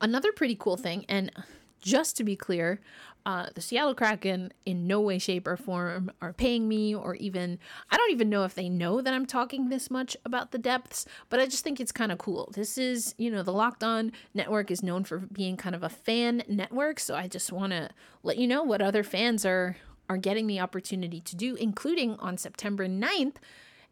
Another 0.00 0.32
pretty 0.32 0.56
cool 0.56 0.76
thing, 0.76 1.04
and 1.08 1.32
just 1.84 2.16
to 2.16 2.24
be 2.24 2.34
clear, 2.34 2.80
uh, 3.26 3.46
the 3.54 3.60
Seattle 3.60 3.94
Kraken 3.94 4.52
in 4.66 4.86
no 4.86 5.00
way, 5.00 5.18
shape, 5.18 5.46
or 5.46 5.56
form 5.56 6.10
are 6.20 6.32
paying 6.32 6.66
me, 6.66 6.94
or 6.94 7.14
even, 7.14 7.58
I 7.90 7.96
don't 7.96 8.10
even 8.10 8.28
know 8.28 8.44
if 8.44 8.54
they 8.54 8.68
know 8.68 9.00
that 9.00 9.14
I'm 9.14 9.26
talking 9.26 9.68
this 9.68 9.90
much 9.90 10.16
about 10.24 10.50
the 10.50 10.58
depths, 10.58 11.06
but 11.30 11.40
I 11.40 11.46
just 11.46 11.64
think 11.64 11.80
it's 11.80 11.92
kind 11.92 12.12
of 12.12 12.18
cool. 12.18 12.50
This 12.54 12.76
is, 12.76 13.14
you 13.16 13.30
know, 13.30 13.42
the 13.42 13.52
Locked 13.52 13.84
On 13.84 14.12
Network 14.34 14.70
is 14.70 14.82
known 14.82 15.04
for 15.04 15.18
being 15.18 15.56
kind 15.56 15.74
of 15.74 15.82
a 15.82 15.88
fan 15.88 16.42
network, 16.48 17.00
so 17.00 17.14
I 17.14 17.28
just 17.28 17.52
want 17.52 17.72
to 17.72 17.90
let 18.22 18.38
you 18.38 18.46
know 18.46 18.62
what 18.62 18.82
other 18.82 19.02
fans 19.02 19.46
are 19.46 19.76
are 20.06 20.18
getting 20.18 20.46
the 20.46 20.60
opportunity 20.60 21.18
to 21.18 21.34
do, 21.34 21.54
including 21.54 22.16
on 22.16 22.36
September 22.36 22.86
9th 22.86 23.36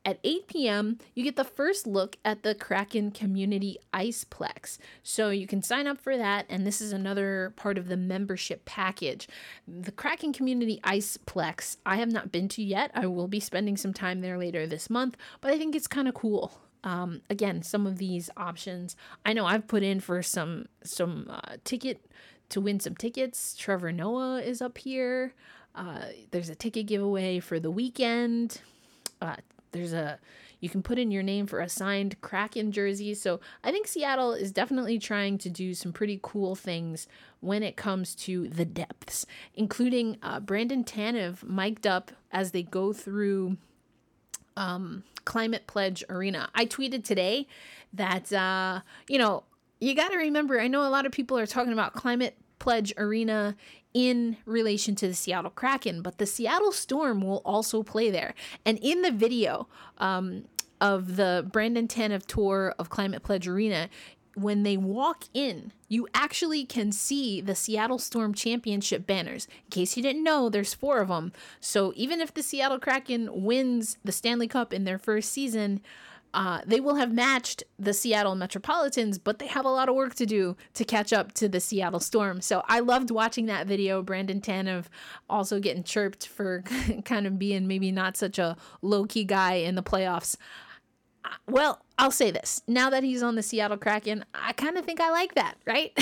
at 0.04 0.18
8 0.24 0.48
p.m., 0.48 0.98
you 1.14 1.22
get 1.22 1.36
the 1.36 1.44
first 1.44 1.86
look 1.86 2.16
at 2.24 2.42
the 2.42 2.54
Kraken 2.54 3.12
Community 3.12 3.78
Iceplex. 3.94 4.78
So 5.02 5.30
you 5.30 5.46
can 5.46 5.62
sign 5.62 5.86
up 5.86 6.00
for 6.00 6.16
that, 6.16 6.46
and 6.48 6.66
this 6.66 6.80
is 6.80 6.92
another 6.92 7.52
part 7.56 7.78
of 7.78 7.88
the 7.88 7.96
membership 7.96 8.64
package. 8.64 9.28
The 9.66 9.92
Kraken 9.92 10.32
Community 10.32 10.80
Iceplex, 10.82 11.76
I 11.86 11.96
have 11.96 12.10
not 12.10 12.32
been 12.32 12.48
to 12.48 12.62
yet. 12.62 12.90
I 12.94 13.06
will 13.06 13.28
be 13.28 13.40
spending 13.40 13.76
some 13.76 13.92
time 13.92 14.20
there 14.20 14.38
later 14.38 14.66
this 14.66 14.90
month, 14.90 15.16
but 15.40 15.52
I 15.52 15.58
think 15.58 15.76
it's 15.76 15.86
kind 15.86 16.08
of 16.08 16.14
cool. 16.14 16.52
Um, 16.84 17.22
again, 17.30 17.62
some 17.62 17.86
of 17.86 17.98
these 17.98 18.28
options, 18.36 18.96
I 19.24 19.32
know 19.32 19.46
I've 19.46 19.68
put 19.68 19.84
in 19.84 20.00
for 20.00 20.20
some 20.20 20.66
some 20.82 21.28
uh, 21.30 21.56
ticket 21.62 22.10
to 22.48 22.60
win 22.60 22.80
some 22.80 22.96
tickets. 22.96 23.54
Trevor 23.56 23.92
Noah 23.92 24.40
is 24.40 24.60
up 24.60 24.78
here. 24.78 25.32
Uh, 25.76 26.06
there's 26.32 26.48
a 26.48 26.56
ticket 26.56 26.86
giveaway 26.86 27.38
for 27.38 27.60
the 27.60 27.70
weekend. 27.70 28.60
Uh, 29.20 29.36
there's 29.72 29.92
a 29.92 30.18
you 30.60 30.68
can 30.68 30.82
put 30.82 30.96
in 30.96 31.10
your 31.10 31.24
name 31.24 31.48
for 31.48 31.58
a 31.58 31.68
signed 31.68 32.20
Kraken 32.20 32.70
jersey. 32.70 33.14
So 33.14 33.40
I 33.64 33.72
think 33.72 33.88
Seattle 33.88 34.32
is 34.32 34.52
definitely 34.52 34.96
trying 34.96 35.36
to 35.38 35.50
do 35.50 35.74
some 35.74 35.92
pretty 35.92 36.20
cool 36.22 36.54
things 36.54 37.08
when 37.40 37.64
it 37.64 37.76
comes 37.76 38.14
to 38.14 38.46
the 38.46 38.64
depths, 38.64 39.26
including 39.54 40.18
uh, 40.22 40.38
Brandon 40.38 40.84
Tanev 40.84 41.42
mic'd 41.42 41.84
up 41.84 42.12
as 42.30 42.52
they 42.52 42.62
go 42.62 42.92
through 42.92 43.56
um, 44.56 45.02
Climate 45.24 45.66
Pledge 45.66 46.04
Arena. 46.08 46.48
I 46.54 46.66
tweeted 46.66 47.02
today 47.02 47.48
that, 47.92 48.32
uh, 48.32 48.82
you 49.08 49.18
know, 49.18 49.42
you 49.80 49.96
got 49.96 50.12
to 50.12 50.16
remember, 50.16 50.60
I 50.60 50.68
know 50.68 50.86
a 50.86 50.90
lot 50.90 51.06
of 51.06 51.12
people 51.12 51.36
are 51.38 51.46
talking 51.46 51.72
about 51.72 51.94
Climate 51.94 52.36
Pledge 52.60 52.94
Arena 52.96 53.56
in 53.94 54.36
relation 54.46 54.94
to 54.96 55.08
the 55.08 55.14
Seattle 55.14 55.50
Kraken, 55.50 56.02
but 56.02 56.18
the 56.18 56.26
Seattle 56.26 56.72
Storm 56.72 57.20
will 57.20 57.42
also 57.44 57.82
play 57.82 58.10
there. 58.10 58.34
And 58.64 58.78
in 58.78 59.02
the 59.02 59.10
video 59.10 59.68
um, 59.98 60.44
of 60.80 61.16
the 61.16 61.46
Brandon 61.50 61.88
Tanev 61.88 62.26
tour 62.26 62.74
of 62.78 62.90
Climate 62.90 63.22
Pledge 63.22 63.46
Arena, 63.46 63.88
when 64.34 64.62
they 64.62 64.76
walk 64.76 65.24
in, 65.34 65.72
you 65.88 66.08
actually 66.14 66.64
can 66.64 66.90
see 66.90 67.40
the 67.40 67.54
Seattle 67.54 67.98
Storm 67.98 68.32
championship 68.32 69.06
banners. 69.06 69.46
In 69.66 69.70
case 69.70 69.96
you 69.96 70.02
didn't 70.02 70.24
know, 70.24 70.48
there's 70.48 70.72
four 70.72 71.00
of 71.00 71.08
them. 71.08 71.32
So 71.60 71.92
even 71.96 72.20
if 72.20 72.32
the 72.32 72.42
Seattle 72.42 72.78
Kraken 72.78 73.28
wins 73.44 73.98
the 74.02 74.12
Stanley 74.12 74.48
Cup 74.48 74.72
in 74.72 74.84
their 74.84 74.98
first 74.98 75.30
season, 75.30 75.82
uh, 76.34 76.60
they 76.66 76.80
will 76.80 76.94
have 76.94 77.12
matched 77.12 77.62
the 77.78 77.92
Seattle 77.92 78.34
Metropolitans, 78.34 79.18
but 79.18 79.38
they 79.38 79.46
have 79.46 79.64
a 79.64 79.70
lot 79.70 79.88
of 79.88 79.94
work 79.94 80.14
to 80.14 80.26
do 80.26 80.56
to 80.74 80.84
catch 80.84 81.12
up 81.12 81.32
to 81.34 81.48
the 81.48 81.60
Seattle 81.60 82.00
Storm. 82.00 82.40
So 82.40 82.62
I 82.68 82.80
loved 82.80 83.10
watching 83.10 83.46
that 83.46 83.66
video. 83.66 84.02
Brandon 84.02 84.40
Tanev 84.40 84.86
also 85.28 85.60
getting 85.60 85.82
chirped 85.82 86.26
for 86.26 86.62
kind 87.04 87.26
of 87.26 87.38
being 87.38 87.66
maybe 87.66 87.92
not 87.92 88.16
such 88.16 88.38
a 88.38 88.56
low 88.80 89.04
key 89.04 89.24
guy 89.24 89.54
in 89.54 89.74
the 89.74 89.82
playoffs. 89.82 90.36
Uh, 91.24 91.28
well, 91.48 91.84
I'll 92.02 92.10
say 92.10 92.32
this. 92.32 92.60
Now 92.66 92.90
that 92.90 93.04
he's 93.04 93.22
on 93.22 93.36
the 93.36 93.44
Seattle 93.44 93.76
Kraken, 93.76 94.24
I 94.34 94.54
kind 94.54 94.76
of 94.76 94.84
think 94.84 95.00
I 95.00 95.12
like 95.12 95.36
that, 95.36 95.54
right? 95.64 95.96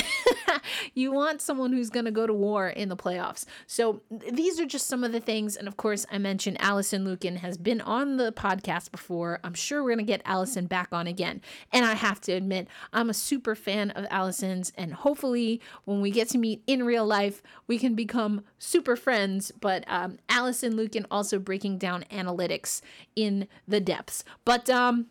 you 0.94 1.12
want 1.12 1.42
someone 1.42 1.74
who's 1.74 1.90
going 1.90 2.06
to 2.06 2.10
go 2.10 2.26
to 2.26 2.32
war 2.32 2.70
in 2.70 2.88
the 2.88 2.96
playoffs. 2.96 3.44
So 3.66 4.00
these 4.32 4.58
are 4.58 4.64
just 4.64 4.86
some 4.86 5.04
of 5.04 5.12
the 5.12 5.20
things. 5.20 5.56
And 5.56 5.68
of 5.68 5.76
course, 5.76 6.06
I 6.10 6.16
mentioned 6.16 6.56
Alison 6.58 7.04
Lukan 7.04 7.36
has 7.40 7.58
been 7.58 7.82
on 7.82 8.16
the 8.16 8.32
podcast 8.32 8.90
before. 8.90 9.40
I'm 9.44 9.52
sure 9.52 9.82
we're 9.82 9.90
going 9.90 10.06
to 10.06 10.10
get 10.10 10.22
Alison 10.24 10.64
back 10.64 10.88
on 10.90 11.06
again. 11.06 11.42
And 11.70 11.84
I 11.84 11.92
have 11.92 12.18
to 12.22 12.32
admit, 12.32 12.68
I'm 12.94 13.10
a 13.10 13.14
super 13.14 13.54
fan 13.54 13.90
of 13.90 14.06
Alison's. 14.10 14.72
And 14.78 14.94
hopefully, 14.94 15.60
when 15.84 16.00
we 16.00 16.10
get 16.10 16.30
to 16.30 16.38
meet 16.38 16.62
in 16.66 16.84
real 16.84 17.04
life, 17.04 17.42
we 17.66 17.78
can 17.78 17.94
become 17.94 18.42
super 18.58 18.96
friends. 18.96 19.52
But 19.60 19.84
um, 19.86 20.16
Alison 20.30 20.78
Lukan 20.78 21.04
also 21.10 21.38
breaking 21.38 21.76
down 21.76 22.06
analytics 22.10 22.80
in 23.14 23.48
the 23.68 23.80
depths. 23.80 24.24
But, 24.46 24.70
um, 24.70 25.08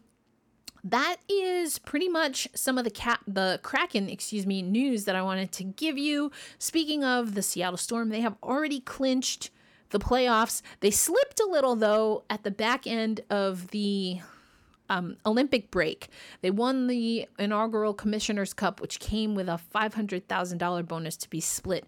that 0.83 1.17
is 1.27 1.79
pretty 1.79 2.09
much 2.09 2.47
some 2.53 2.77
of 2.77 2.83
the 2.83 2.91
cat 2.91 3.19
the 3.27 3.59
Kraken, 3.63 4.09
excuse 4.09 4.45
me, 4.45 4.61
news 4.61 5.05
that 5.05 5.15
I 5.15 5.21
wanted 5.21 5.51
to 5.53 5.63
give 5.63 5.97
you. 5.97 6.31
Speaking 6.57 7.03
of 7.03 7.35
the 7.35 7.41
Seattle 7.41 7.77
Storm, 7.77 8.09
they 8.09 8.21
have 8.21 8.35
already 8.43 8.79
clinched 8.79 9.49
the 9.89 9.99
playoffs. 9.99 10.61
They 10.79 10.91
slipped 10.91 11.39
a 11.39 11.45
little 11.45 11.75
though 11.75 12.23
at 12.29 12.43
the 12.43 12.51
back 12.51 12.85
end 12.85 13.21
of 13.29 13.69
the 13.69 14.19
um, 14.89 15.17
Olympic 15.25 15.71
break. 15.71 16.09
They 16.41 16.51
won 16.51 16.87
the 16.87 17.27
inaugural 17.37 17.93
Commissioner's 17.93 18.53
Cup, 18.53 18.81
which 18.81 18.99
came 18.99 19.35
with 19.35 19.47
a 19.47 19.59
$500,000 19.73 20.87
bonus 20.87 21.15
to 21.17 21.29
be 21.29 21.39
split 21.39 21.85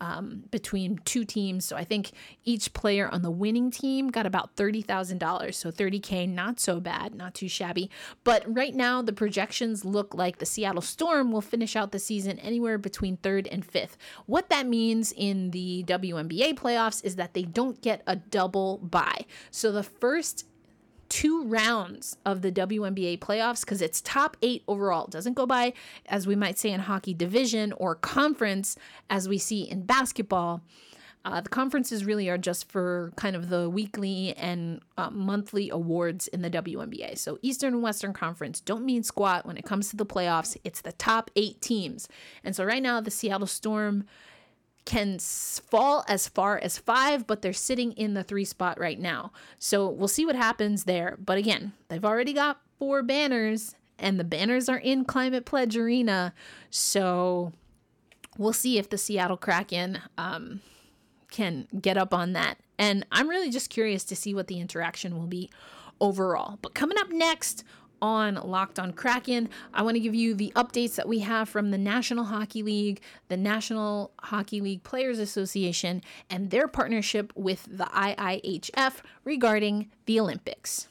um, 0.00 0.44
between 0.50 0.98
two 1.04 1.24
teams. 1.24 1.64
So 1.64 1.76
I 1.76 1.84
think 1.84 2.12
each 2.44 2.72
player 2.72 3.08
on 3.08 3.22
the 3.22 3.30
winning 3.30 3.70
team 3.70 4.08
got 4.08 4.26
about 4.26 4.56
$30,000. 4.56 5.54
So 5.54 5.70
30K, 5.70 6.28
not 6.28 6.60
so 6.60 6.80
bad, 6.80 7.14
not 7.14 7.34
too 7.34 7.48
shabby. 7.48 7.90
But 8.24 8.42
right 8.46 8.74
now, 8.74 9.02
the 9.02 9.12
projections 9.12 9.84
look 9.84 10.14
like 10.14 10.38
the 10.38 10.46
Seattle 10.46 10.82
Storm 10.82 11.32
will 11.32 11.40
finish 11.40 11.76
out 11.76 11.92
the 11.92 11.98
season 11.98 12.38
anywhere 12.38 12.78
between 12.78 13.16
third 13.16 13.46
and 13.48 13.64
fifth. 13.64 13.96
What 14.26 14.50
that 14.50 14.66
means 14.66 15.12
in 15.16 15.50
the 15.50 15.84
WNBA 15.86 16.54
playoffs 16.54 17.04
is 17.04 17.16
that 17.16 17.34
they 17.34 17.42
don't 17.42 17.80
get 17.80 18.02
a 18.06 18.16
double 18.16 18.78
bye. 18.78 19.24
So 19.50 19.72
the 19.72 19.82
first 19.82 20.44
two 21.08 21.44
rounds 21.44 22.16
of 22.24 22.42
the 22.42 22.52
WNBA 22.52 23.18
playoffs 23.18 23.60
because 23.60 23.82
it's 23.82 24.00
top 24.00 24.36
eight 24.42 24.62
overall. 24.68 25.06
It 25.06 25.10
doesn't 25.10 25.34
go 25.34 25.46
by, 25.46 25.72
as 26.06 26.26
we 26.26 26.36
might 26.36 26.58
say 26.58 26.70
in 26.70 26.80
hockey, 26.80 27.14
division 27.14 27.72
or 27.72 27.94
conference, 27.94 28.76
as 29.10 29.28
we 29.28 29.38
see 29.38 29.62
in 29.62 29.82
basketball. 29.82 30.62
Uh, 31.24 31.40
the 31.40 31.48
conferences 31.48 32.04
really 32.04 32.28
are 32.28 32.38
just 32.38 32.70
for 32.70 33.12
kind 33.16 33.36
of 33.36 33.50
the 33.50 33.68
weekly 33.68 34.34
and 34.36 34.80
uh, 34.96 35.10
monthly 35.10 35.68
awards 35.68 36.28
in 36.28 36.42
the 36.42 36.50
WNBA. 36.50 37.18
So, 37.18 37.38
Eastern 37.42 37.74
and 37.74 37.82
Western 37.82 38.12
Conference 38.12 38.60
don't 38.60 38.84
mean 38.84 39.02
squat 39.02 39.44
when 39.44 39.56
it 39.56 39.64
comes 39.64 39.90
to 39.90 39.96
the 39.96 40.06
playoffs. 40.06 40.56
It's 40.64 40.80
the 40.80 40.92
top 40.92 41.30
eight 41.36 41.60
teams. 41.60 42.08
And 42.44 42.54
so, 42.54 42.64
right 42.64 42.82
now, 42.82 43.00
the 43.00 43.10
Seattle 43.10 43.46
Storm 43.46 44.04
can 44.88 45.18
fall 45.18 46.02
as 46.08 46.26
far 46.26 46.56
as 46.56 46.78
five, 46.78 47.26
but 47.26 47.42
they're 47.42 47.52
sitting 47.52 47.92
in 47.92 48.14
the 48.14 48.24
three 48.24 48.46
spot 48.46 48.80
right 48.80 48.98
now. 48.98 49.30
So 49.58 49.86
we'll 49.86 50.08
see 50.08 50.24
what 50.24 50.34
happens 50.34 50.84
there. 50.84 51.18
But 51.22 51.36
again, 51.36 51.74
they've 51.88 52.06
already 52.06 52.32
got 52.32 52.62
four 52.78 53.02
banners, 53.02 53.74
and 53.98 54.18
the 54.18 54.24
banners 54.24 54.66
are 54.66 54.78
in 54.78 55.04
Climate 55.04 55.44
Pledge 55.44 55.76
Arena. 55.76 56.32
So 56.70 57.52
we'll 58.38 58.54
see 58.54 58.78
if 58.78 58.88
the 58.88 58.96
Seattle 58.96 59.36
Kraken 59.36 59.98
um, 60.16 60.62
can 61.30 61.68
get 61.78 61.98
up 61.98 62.14
on 62.14 62.32
that. 62.32 62.56
And 62.78 63.04
I'm 63.12 63.28
really 63.28 63.50
just 63.50 63.68
curious 63.68 64.04
to 64.04 64.16
see 64.16 64.32
what 64.32 64.46
the 64.46 64.58
interaction 64.58 65.18
will 65.18 65.26
be 65.26 65.50
overall. 66.00 66.58
But 66.62 66.74
coming 66.74 66.96
up 66.96 67.10
next 67.10 67.62
on 68.00 68.36
Locked 68.36 68.78
on 68.78 68.92
Kraken. 68.92 69.48
I 69.72 69.82
want 69.82 69.96
to 69.96 70.00
give 70.00 70.14
you 70.14 70.34
the 70.34 70.52
updates 70.56 70.94
that 70.96 71.08
we 71.08 71.20
have 71.20 71.48
from 71.48 71.70
the 71.70 71.78
National 71.78 72.24
Hockey 72.24 72.62
League, 72.62 73.00
the 73.28 73.36
National 73.36 74.12
Hockey 74.20 74.60
League 74.60 74.82
Players 74.82 75.18
Association, 75.18 76.02
and 76.30 76.50
their 76.50 76.68
partnership 76.68 77.32
with 77.34 77.66
the 77.70 77.86
IIHF 77.86 78.94
regarding 79.24 79.90
the 80.06 80.20
Olympics. 80.20 80.88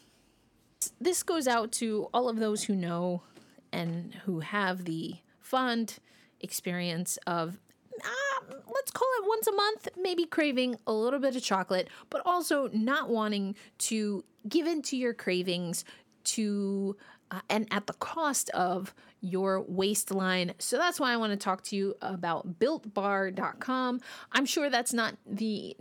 This 1.01 1.23
goes 1.23 1.47
out 1.47 1.71
to 1.73 2.09
all 2.13 2.29
of 2.29 2.37
those 2.37 2.65
who 2.65 2.75
know 2.75 3.23
and 3.71 4.13
who 4.25 4.39
have 4.39 4.85
the 4.85 5.15
fond 5.39 5.95
experience 6.39 7.17
of 7.25 7.59
uh, 8.03 8.53
let's 8.67 8.91
call 8.91 9.07
it 9.19 9.27
once 9.27 9.47
a 9.47 9.51
month, 9.51 9.87
maybe 9.97 10.25
craving 10.25 10.75
a 10.85 10.93
little 10.93 11.19
bit 11.19 11.35
of 11.35 11.41
chocolate, 11.41 11.87
but 12.09 12.21
also 12.25 12.69
not 12.73 13.09
wanting 13.09 13.55
to 13.77 14.23
give 14.47 14.67
in 14.67 14.81
to 14.83 14.95
your 14.95 15.13
cravings 15.13 15.83
to 16.27 16.95
uh, 17.31 17.41
and 17.49 17.67
at 17.71 17.87
the 17.87 17.93
cost 17.93 18.49
of 18.51 18.93
your 19.21 19.61
waistline. 19.61 20.53
So 20.59 20.77
that's 20.77 20.99
why 20.99 21.11
I 21.11 21.17
want 21.17 21.31
to 21.31 21.37
talk 21.37 21.63
to 21.63 21.75
you 21.75 21.95
about 22.01 22.59
builtbar.com. 22.59 24.01
I'm 24.31 24.45
sure 24.45 24.69
that's 24.69 24.93
not 24.93 25.15
the 25.25 25.75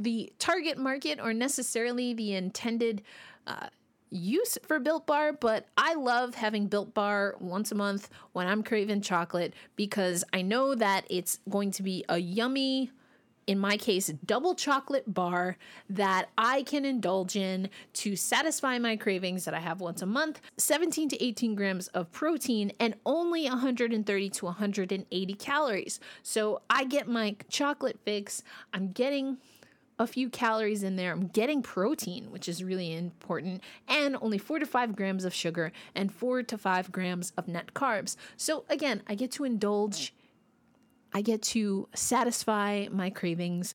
the 0.00 0.32
target 0.38 0.78
market 0.78 1.18
or 1.20 1.32
necessarily 1.32 2.14
the 2.14 2.34
intended 2.34 3.02
uh, 3.48 3.66
use 4.10 4.56
for 4.62 4.78
Built 4.78 5.06
Bar, 5.06 5.32
but 5.32 5.66
I 5.76 5.94
love 5.94 6.36
having 6.36 6.68
Built 6.68 6.94
Bar 6.94 7.36
once 7.40 7.72
a 7.72 7.74
month 7.74 8.08
when 8.32 8.46
I'm 8.46 8.62
craving 8.62 9.00
chocolate 9.00 9.54
because 9.74 10.24
I 10.32 10.42
know 10.42 10.76
that 10.76 11.04
it's 11.10 11.40
going 11.48 11.72
to 11.72 11.82
be 11.82 12.04
a 12.08 12.18
yummy 12.18 12.92
in 13.48 13.58
my 13.58 13.78
case, 13.78 14.12
double 14.26 14.54
chocolate 14.54 15.12
bar 15.12 15.56
that 15.88 16.28
I 16.36 16.62
can 16.64 16.84
indulge 16.84 17.34
in 17.34 17.70
to 17.94 18.14
satisfy 18.14 18.78
my 18.78 18.94
cravings 18.94 19.46
that 19.46 19.54
I 19.54 19.60
have 19.60 19.80
once 19.80 20.02
a 20.02 20.06
month. 20.06 20.42
17 20.58 21.08
to 21.08 21.24
18 21.24 21.54
grams 21.54 21.88
of 21.88 22.12
protein 22.12 22.72
and 22.78 22.94
only 23.06 23.44
130 23.44 24.28
to 24.28 24.44
180 24.44 25.34
calories. 25.34 25.98
So 26.22 26.60
I 26.68 26.84
get 26.84 27.08
my 27.08 27.36
chocolate 27.48 27.98
fix. 28.04 28.42
I'm 28.74 28.92
getting 28.92 29.38
a 29.98 30.06
few 30.06 30.28
calories 30.28 30.82
in 30.82 30.96
there. 30.96 31.10
I'm 31.10 31.28
getting 31.28 31.62
protein, 31.62 32.30
which 32.30 32.50
is 32.50 32.62
really 32.62 32.94
important, 32.94 33.62
and 33.88 34.14
only 34.20 34.38
four 34.38 34.58
to 34.58 34.66
five 34.66 34.94
grams 34.94 35.24
of 35.24 35.32
sugar 35.32 35.72
and 35.94 36.12
four 36.12 36.42
to 36.42 36.58
five 36.58 36.92
grams 36.92 37.32
of 37.38 37.48
net 37.48 37.72
carbs. 37.72 38.14
So, 38.36 38.64
again, 38.68 39.02
I 39.08 39.14
get 39.14 39.32
to 39.32 39.44
indulge 39.44 40.12
I 41.12 41.22
get 41.22 41.42
to 41.42 41.88
satisfy 41.94 42.86
my 42.90 43.10
cravings 43.10 43.74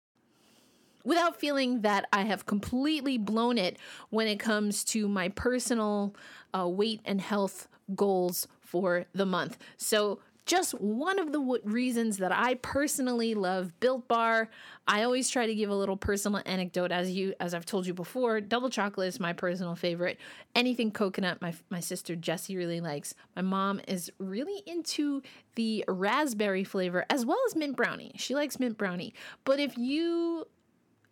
without 1.03 1.39
feeling 1.39 1.81
that 1.81 2.07
I 2.13 2.21
have 2.23 2.45
completely 2.45 3.17
blown 3.17 3.57
it 3.57 3.77
when 4.09 4.27
it 4.27 4.39
comes 4.39 4.83
to 4.85 5.07
my 5.07 5.29
personal 5.29 6.15
uh, 6.57 6.67
weight 6.67 7.01
and 7.05 7.19
health 7.19 7.67
goals 7.95 8.47
for 8.61 9.05
the 9.13 9.25
month. 9.25 9.57
So, 9.77 10.19
just 10.45 10.73
one 10.79 11.19
of 11.19 11.27
the 11.31 11.39
w- 11.39 11.61
reasons 11.63 12.17
that 12.17 12.31
I 12.31 12.55
personally 12.55 13.33
love 13.33 13.79
Built 13.79 14.07
Bar. 14.07 14.49
I 14.87 15.03
always 15.03 15.29
try 15.29 15.45
to 15.45 15.55
give 15.55 15.69
a 15.69 15.75
little 15.75 15.95
personal 15.95 16.41
anecdote 16.45 16.91
as 16.91 17.11
you 17.11 17.33
as 17.39 17.53
I've 17.53 17.65
told 17.65 17.87
you 17.87 17.93
before. 17.93 18.41
Double 18.41 18.69
chocolate 18.69 19.07
is 19.07 19.19
my 19.19 19.33
personal 19.33 19.75
favorite. 19.75 20.19
Anything 20.55 20.91
coconut 20.91 21.41
my 21.41 21.53
my 21.69 21.79
sister 21.79 22.15
Jessie 22.15 22.57
really 22.57 22.81
likes. 22.81 23.15
My 23.35 23.41
mom 23.41 23.79
is 23.87 24.11
really 24.19 24.61
into 24.65 25.21
the 25.55 25.85
raspberry 25.87 26.63
flavor 26.63 27.05
as 27.09 27.25
well 27.25 27.39
as 27.47 27.55
mint 27.55 27.77
brownie. 27.77 28.13
She 28.17 28.35
likes 28.35 28.59
mint 28.59 28.77
brownie. 28.77 29.13
But 29.45 29.59
if 29.59 29.77
you 29.77 30.47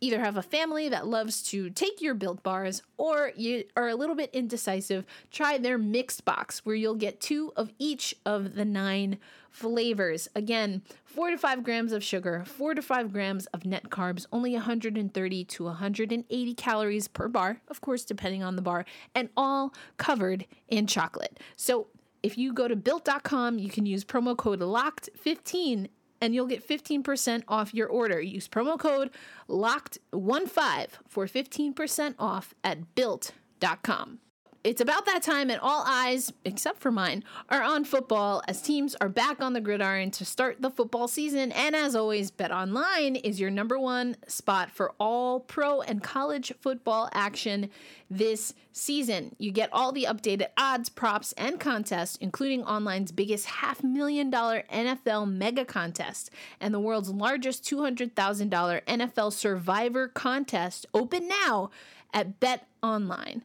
either 0.01 0.19
have 0.19 0.35
a 0.35 0.41
family 0.41 0.89
that 0.89 1.07
loves 1.07 1.43
to 1.43 1.69
take 1.69 2.01
your 2.01 2.15
built 2.15 2.41
bars 2.41 2.81
or 2.97 3.31
you 3.35 3.63
are 3.77 3.87
a 3.87 3.95
little 3.95 4.15
bit 4.15 4.31
indecisive, 4.33 5.05
try 5.29 5.57
their 5.57 5.77
mixed 5.77 6.25
box 6.25 6.65
where 6.65 6.75
you'll 6.75 6.95
get 6.95 7.21
two 7.21 7.53
of 7.55 7.71
each 7.77 8.15
of 8.25 8.55
the 8.55 8.65
nine 8.65 9.19
flavors. 9.51 10.27
Again, 10.35 10.81
four 11.05 11.29
to 11.29 11.37
five 11.37 11.63
grams 11.63 11.91
of 11.91 12.03
sugar, 12.03 12.43
four 12.45 12.73
to 12.73 12.81
five 12.81 13.13
grams 13.13 13.45
of 13.47 13.63
net 13.65 13.89
carbs, 13.89 14.25
only 14.31 14.53
130 14.53 15.45
to 15.45 15.63
180 15.65 16.53
calories 16.55 17.07
per 17.07 17.27
bar, 17.27 17.61
of 17.67 17.81
course, 17.81 18.03
depending 18.03 18.43
on 18.43 18.55
the 18.55 18.61
bar, 18.61 18.85
and 19.13 19.29
all 19.37 19.73
covered 19.97 20.45
in 20.67 20.87
chocolate. 20.87 21.39
So 21.55 21.87
if 22.23 22.37
you 22.37 22.53
go 22.53 22.67
to 22.67 22.75
built.com, 22.75 23.59
you 23.59 23.69
can 23.69 23.85
use 23.85 24.03
promo 24.03 24.35
code 24.35 24.61
LOCKED15 24.61 25.89
and 26.21 26.36
you'll 26.36 26.47
get 26.47 26.65
15% 26.65 27.43
off 27.47 27.73
your 27.73 27.88
order. 27.88 28.21
Use 28.21 28.47
promo 28.47 28.79
code 28.79 29.10
LOCKED15 29.49 30.88
for 31.07 31.25
15% 31.25 32.15
off 32.19 32.53
at 32.63 32.95
built.com. 32.95 34.19
It's 34.63 34.80
about 34.82 35.08
that 35.08 35.24
time, 35.24 35.50
and 35.50 35.60
all 35.60 35.84
eyes, 35.88 36.32
except 36.45 36.82
for 36.82 36.91
mine, 36.91 37.24
are 37.50 37.63
on 37.63 37.84
football 37.84 38.43
as 38.47 38.62
teams 38.62 38.95
are 39.02 39.10
back 39.10 39.41
on 39.41 39.54
the 39.54 39.62
gridiron 39.62 40.12
to 40.12 40.24
start 40.24 40.62
the 40.62 40.69
football 40.69 41.08
season. 41.08 41.52
And 41.52 41.76
as 41.76 41.95
always, 41.95 42.30
Bet 42.30 42.52
Online 42.52 43.15
is 43.15 43.39
your 43.39 43.50
number 43.50 43.80
one 43.80 44.17
spot 44.28 44.69
for 44.69 44.93
all 45.00 45.39
pro 45.39 45.82
and 45.82 46.04
college 46.04 46.54
football 46.62 47.10
action 47.12 47.71
this 48.08 48.54
season. 48.71 49.36
You 49.39 49.52
get 49.52 49.69
all 49.74 49.91
the 49.91 50.06
updated 50.08 50.50
odds, 50.56 50.89
props, 50.89 51.34
and 51.39 51.60
contests, 51.60 52.17
including 52.17 52.63
online's 52.63 53.12
biggest 53.12 53.47
half 53.47 53.84
million 53.84 54.30
dollar 54.30 54.63
NFL 54.71 55.32
mega 55.32 55.65
contest 55.65 56.30
and 56.60 56.71
the 56.71 56.80
world's 56.80 57.10
largest 57.10 57.63
$200,000 57.63 58.13
NFL 58.86 59.34
survivor 59.34 60.08
contest, 60.08 60.86
open 60.93 61.28
now 61.28 61.71
at 62.13 62.39
Bet 62.39 62.67
Online. 62.84 63.41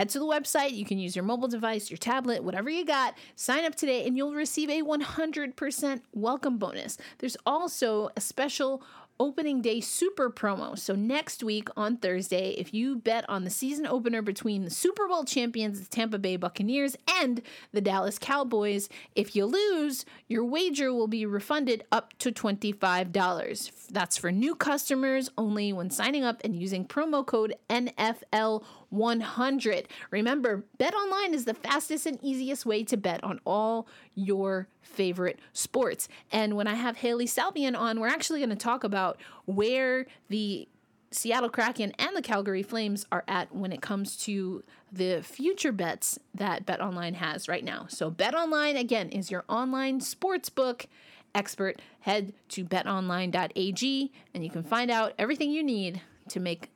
Head 0.00 0.08
to 0.08 0.18
the 0.18 0.24
website. 0.24 0.72
You 0.72 0.86
can 0.86 0.98
use 0.98 1.14
your 1.14 1.26
mobile 1.26 1.46
device, 1.46 1.90
your 1.90 1.98
tablet, 1.98 2.42
whatever 2.42 2.70
you 2.70 2.86
got. 2.86 3.18
Sign 3.36 3.66
up 3.66 3.74
today 3.74 4.06
and 4.06 4.16
you'll 4.16 4.32
receive 4.32 4.70
a 4.70 4.80
100% 4.80 6.00
welcome 6.14 6.56
bonus. 6.56 6.96
There's 7.18 7.36
also 7.44 8.08
a 8.16 8.20
special 8.22 8.82
opening 9.18 9.60
day 9.60 9.82
super 9.82 10.30
promo. 10.30 10.78
So 10.78 10.94
next 10.94 11.42
week 11.44 11.68
on 11.76 11.98
Thursday, 11.98 12.52
if 12.52 12.72
you 12.72 12.96
bet 12.96 13.28
on 13.28 13.44
the 13.44 13.50
season 13.50 13.86
opener 13.86 14.22
between 14.22 14.64
the 14.64 14.70
Super 14.70 15.06
Bowl 15.06 15.24
champions, 15.24 15.78
the 15.78 15.86
Tampa 15.86 16.18
Bay 16.18 16.36
Buccaneers, 16.36 16.96
and 17.20 17.42
the 17.74 17.82
Dallas 17.82 18.18
Cowboys, 18.18 18.88
if 19.14 19.36
you 19.36 19.44
lose, 19.44 20.06
your 20.28 20.46
wager 20.46 20.94
will 20.94 21.08
be 21.08 21.26
refunded 21.26 21.84
up 21.92 22.16
to 22.20 22.32
$25. 22.32 23.88
That's 23.90 24.16
for 24.16 24.32
new 24.32 24.54
customers 24.54 25.28
only 25.36 25.74
when 25.74 25.90
signing 25.90 26.24
up 26.24 26.40
and 26.42 26.56
using 26.56 26.86
promo 26.86 27.26
code 27.26 27.54
NFL 27.68 28.64
100. 28.90 29.88
Remember, 30.10 30.64
Bet 30.78 30.94
Online 30.94 31.32
is 31.32 31.44
the 31.44 31.54
fastest 31.54 32.06
and 32.06 32.18
easiest 32.22 32.66
way 32.66 32.84
to 32.84 32.96
bet 32.96 33.22
on 33.24 33.40
all 33.46 33.88
your 34.14 34.68
favorite 34.82 35.38
sports. 35.52 36.08
And 36.30 36.56
when 36.56 36.66
I 36.66 36.74
have 36.74 36.98
Hailey 36.98 37.26
Salvian 37.26 37.76
on, 37.76 38.00
we're 38.00 38.08
actually 38.08 38.40
going 38.40 38.50
to 38.50 38.56
talk 38.56 38.84
about 38.84 39.18
where 39.46 40.06
the 40.28 40.68
Seattle 41.12 41.48
Kraken 41.48 41.92
and 41.98 42.16
the 42.16 42.22
Calgary 42.22 42.62
Flames 42.62 43.04
are 43.10 43.24
at 43.26 43.54
when 43.54 43.72
it 43.72 43.82
comes 43.82 44.16
to 44.18 44.62
the 44.92 45.22
future 45.22 45.72
bets 45.72 46.18
that 46.34 46.64
Bet 46.66 46.80
Online 46.80 47.14
has 47.14 47.48
right 47.48 47.64
now. 47.64 47.86
So 47.88 48.10
Bet 48.10 48.34
Online 48.34 48.76
again 48.76 49.08
is 49.08 49.30
your 49.30 49.44
online 49.48 50.00
sports 50.00 50.50
book 50.50 50.86
expert. 51.34 51.80
Head 52.00 52.32
to 52.50 52.64
betonline.ag 52.64 54.12
and 54.34 54.44
you 54.44 54.50
can 54.50 54.62
find 54.62 54.90
out 54.90 55.14
everything 55.18 55.50
you 55.50 55.62
need 55.62 56.00
to 56.28 56.40
make 56.40 56.70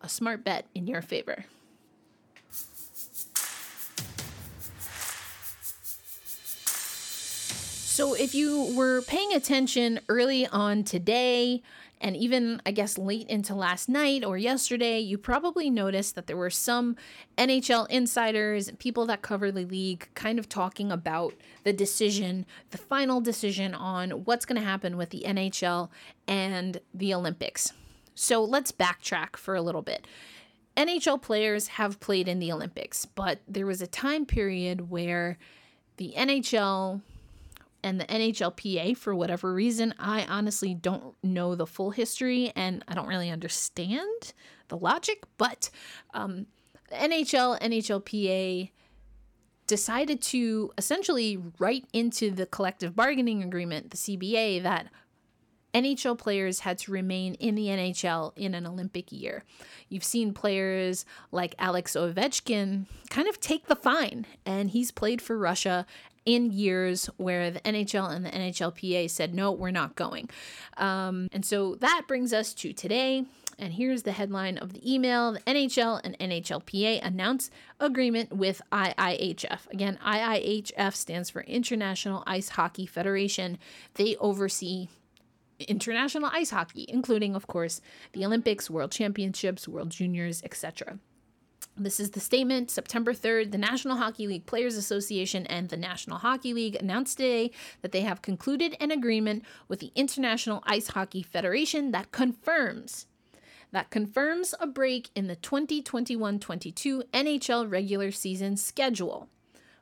a 0.00 0.08
smart 0.08 0.44
bet 0.44 0.66
in 0.74 0.86
your 0.86 1.02
favor. 1.02 1.44
So, 7.98 8.14
if 8.14 8.32
you 8.32 8.76
were 8.76 9.02
paying 9.02 9.32
attention 9.34 9.98
early 10.08 10.46
on 10.46 10.84
today, 10.84 11.62
and 12.00 12.16
even 12.16 12.62
I 12.64 12.70
guess 12.70 12.96
late 12.96 13.28
into 13.28 13.56
last 13.56 13.88
night 13.88 14.24
or 14.24 14.38
yesterday, 14.38 15.00
you 15.00 15.18
probably 15.18 15.68
noticed 15.68 16.14
that 16.14 16.28
there 16.28 16.36
were 16.36 16.48
some 16.48 16.94
NHL 17.36 17.88
insiders 17.90 18.70
people 18.78 19.04
that 19.06 19.22
cover 19.22 19.50
the 19.50 19.64
league 19.64 20.08
kind 20.14 20.38
of 20.38 20.48
talking 20.48 20.92
about 20.92 21.34
the 21.64 21.72
decision, 21.72 22.46
the 22.70 22.78
final 22.78 23.20
decision 23.20 23.74
on 23.74 24.10
what's 24.10 24.44
going 24.44 24.60
to 24.60 24.66
happen 24.66 24.96
with 24.96 25.10
the 25.10 25.24
NHL 25.26 25.88
and 26.28 26.80
the 26.94 27.12
Olympics. 27.12 27.72
So 28.18 28.42
let's 28.42 28.72
backtrack 28.72 29.36
for 29.36 29.54
a 29.54 29.62
little 29.62 29.82
bit. 29.82 30.06
NHL 30.76 31.22
players 31.22 31.68
have 31.68 32.00
played 32.00 32.26
in 32.26 32.40
the 32.40 32.50
Olympics, 32.50 33.04
but 33.04 33.38
there 33.46 33.64
was 33.64 33.80
a 33.80 33.86
time 33.86 34.26
period 34.26 34.90
where 34.90 35.38
the 35.98 36.14
NHL 36.16 37.00
and 37.84 38.00
the 38.00 38.04
NHLPA, 38.06 38.96
for 38.96 39.14
whatever 39.14 39.54
reason, 39.54 39.94
I 40.00 40.26
honestly 40.26 40.74
don't 40.74 41.14
know 41.22 41.54
the 41.54 41.66
full 41.66 41.92
history 41.92 42.52
and 42.56 42.84
I 42.88 42.94
don't 42.94 43.06
really 43.06 43.30
understand 43.30 44.32
the 44.66 44.76
logic, 44.76 45.22
but 45.36 45.70
um, 46.12 46.46
NHL, 46.92 47.60
NHLPA 47.60 48.70
decided 49.68 50.20
to 50.22 50.72
essentially 50.76 51.38
write 51.60 51.84
into 51.92 52.32
the 52.32 52.46
collective 52.46 52.96
bargaining 52.96 53.44
agreement, 53.44 53.90
the 53.90 53.96
CBA, 53.96 54.62
that 54.64 54.88
NHL 55.74 56.18
players 56.18 56.60
had 56.60 56.78
to 56.78 56.92
remain 56.92 57.34
in 57.34 57.54
the 57.54 57.66
NHL 57.66 58.32
in 58.36 58.54
an 58.54 58.66
Olympic 58.66 59.12
year. 59.12 59.44
You've 59.88 60.04
seen 60.04 60.32
players 60.32 61.04
like 61.30 61.54
Alex 61.58 61.94
Ovechkin 61.94 62.86
kind 63.10 63.28
of 63.28 63.40
take 63.40 63.66
the 63.66 63.76
fine, 63.76 64.26
and 64.46 64.70
he's 64.70 64.90
played 64.90 65.20
for 65.20 65.36
Russia 65.38 65.86
in 66.28 66.50
years 66.50 67.08
where 67.16 67.50
the 67.50 67.60
NHL 67.60 68.14
and 68.14 68.24
the 68.24 68.30
NHLPA 68.30 69.08
said, 69.08 69.34
no, 69.34 69.50
we're 69.50 69.70
not 69.70 69.96
going. 69.96 70.28
Um, 70.76 71.28
and 71.32 71.42
so 71.42 71.76
that 71.76 72.02
brings 72.06 72.34
us 72.34 72.52
to 72.54 72.74
today. 72.74 73.24
And 73.58 73.72
here's 73.72 74.02
the 74.02 74.12
headline 74.12 74.58
of 74.58 74.74
the 74.74 74.94
email 74.94 75.32
The 75.32 75.40
NHL 75.40 76.00
and 76.04 76.18
NHLPA 76.18 77.00
announce 77.02 77.50
agreement 77.80 78.32
with 78.32 78.60
IIHF. 78.70 79.70
Again, 79.70 79.98
IIHF 80.04 80.94
stands 80.94 81.30
for 81.30 81.40
International 81.42 82.22
Ice 82.26 82.50
Hockey 82.50 82.84
Federation. 82.84 83.58
They 83.94 84.14
oversee 84.16 84.88
international 85.64 86.30
ice 86.32 86.50
hockey, 86.50 86.84
including, 86.88 87.34
of 87.34 87.46
course, 87.46 87.80
the 88.12 88.24
Olympics, 88.24 88.70
World 88.70 88.92
Championships, 88.92 89.66
World 89.66 89.90
Juniors, 89.90 90.42
etc. 90.44 90.98
This 91.76 92.00
is 92.00 92.10
the 92.10 92.20
statement. 92.20 92.70
September 92.70 93.12
3rd, 93.12 93.52
the 93.52 93.58
National 93.58 93.96
Hockey 93.96 94.26
League 94.26 94.46
Players 94.46 94.76
Association 94.76 95.46
and 95.46 95.68
the 95.68 95.76
National 95.76 96.18
Hockey 96.18 96.52
League 96.52 96.74
announced 96.74 97.18
today 97.18 97.52
that 97.82 97.92
they 97.92 98.00
have 98.00 98.20
concluded 98.20 98.76
an 98.80 98.90
agreement 98.90 99.44
with 99.68 99.78
the 99.78 99.92
International 99.94 100.62
Ice 100.66 100.88
Hockey 100.88 101.22
Federation 101.22 101.92
that 101.92 102.10
confirms 102.10 103.06
that 103.70 103.90
confirms 103.90 104.54
a 104.60 104.66
break 104.66 105.10
in 105.14 105.26
the 105.26 105.36
2021-22 105.36 107.02
NHL 107.12 107.70
regular 107.70 108.10
season 108.10 108.56
schedule. 108.56 109.28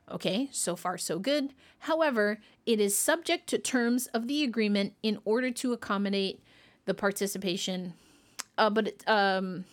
Okay, 0.09 0.49
so 0.51 0.75
far 0.75 0.97
so 0.97 1.19
good. 1.19 1.53
However, 1.79 2.39
it 2.65 2.79
is 2.79 2.97
subject 2.97 3.47
to 3.47 3.57
terms 3.57 4.07
of 4.07 4.27
the 4.27 4.43
agreement 4.43 4.93
in 5.03 5.19
order 5.25 5.51
to 5.51 5.73
accommodate 5.73 6.41
the 6.85 6.93
participation 6.93 7.93
uh, 8.57 8.69
but 8.69 8.87
it, 8.87 9.03
um 9.07 9.65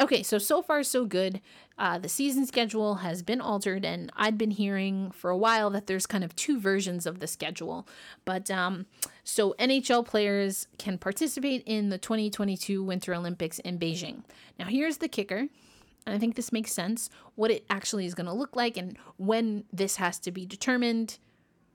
Okay, 0.00 0.24
so 0.24 0.38
so 0.38 0.60
far 0.60 0.82
so 0.82 1.04
good. 1.04 1.40
Uh, 1.78 1.98
the 1.98 2.08
season 2.08 2.46
schedule 2.46 2.96
has 2.96 3.22
been 3.22 3.40
altered, 3.40 3.84
and 3.84 4.10
I'd 4.16 4.36
been 4.36 4.50
hearing 4.50 5.12
for 5.12 5.30
a 5.30 5.36
while 5.36 5.70
that 5.70 5.86
there's 5.86 6.04
kind 6.04 6.24
of 6.24 6.34
two 6.34 6.58
versions 6.58 7.06
of 7.06 7.20
the 7.20 7.28
schedule. 7.28 7.86
But 8.24 8.50
um, 8.50 8.86
so 9.22 9.54
NHL 9.56 10.04
players 10.04 10.66
can 10.78 10.98
participate 10.98 11.62
in 11.64 11.90
the 11.90 11.98
2022 11.98 12.82
Winter 12.82 13.14
Olympics 13.14 13.60
in 13.60 13.78
Beijing. 13.78 14.24
Now, 14.58 14.66
here's 14.66 14.96
the 14.96 15.06
kicker. 15.06 15.46
I 16.06 16.18
think 16.18 16.34
this 16.34 16.52
makes 16.52 16.72
sense. 16.72 17.08
What 17.34 17.50
it 17.50 17.64
actually 17.70 18.06
is 18.06 18.14
going 18.14 18.26
to 18.26 18.32
look 18.32 18.56
like 18.56 18.76
and 18.76 18.98
when 19.16 19.64
this 19.72 19.96
has 19.96 20.18
to 20.20 20.30
be 20.30 20.46
determined 20.46 21.18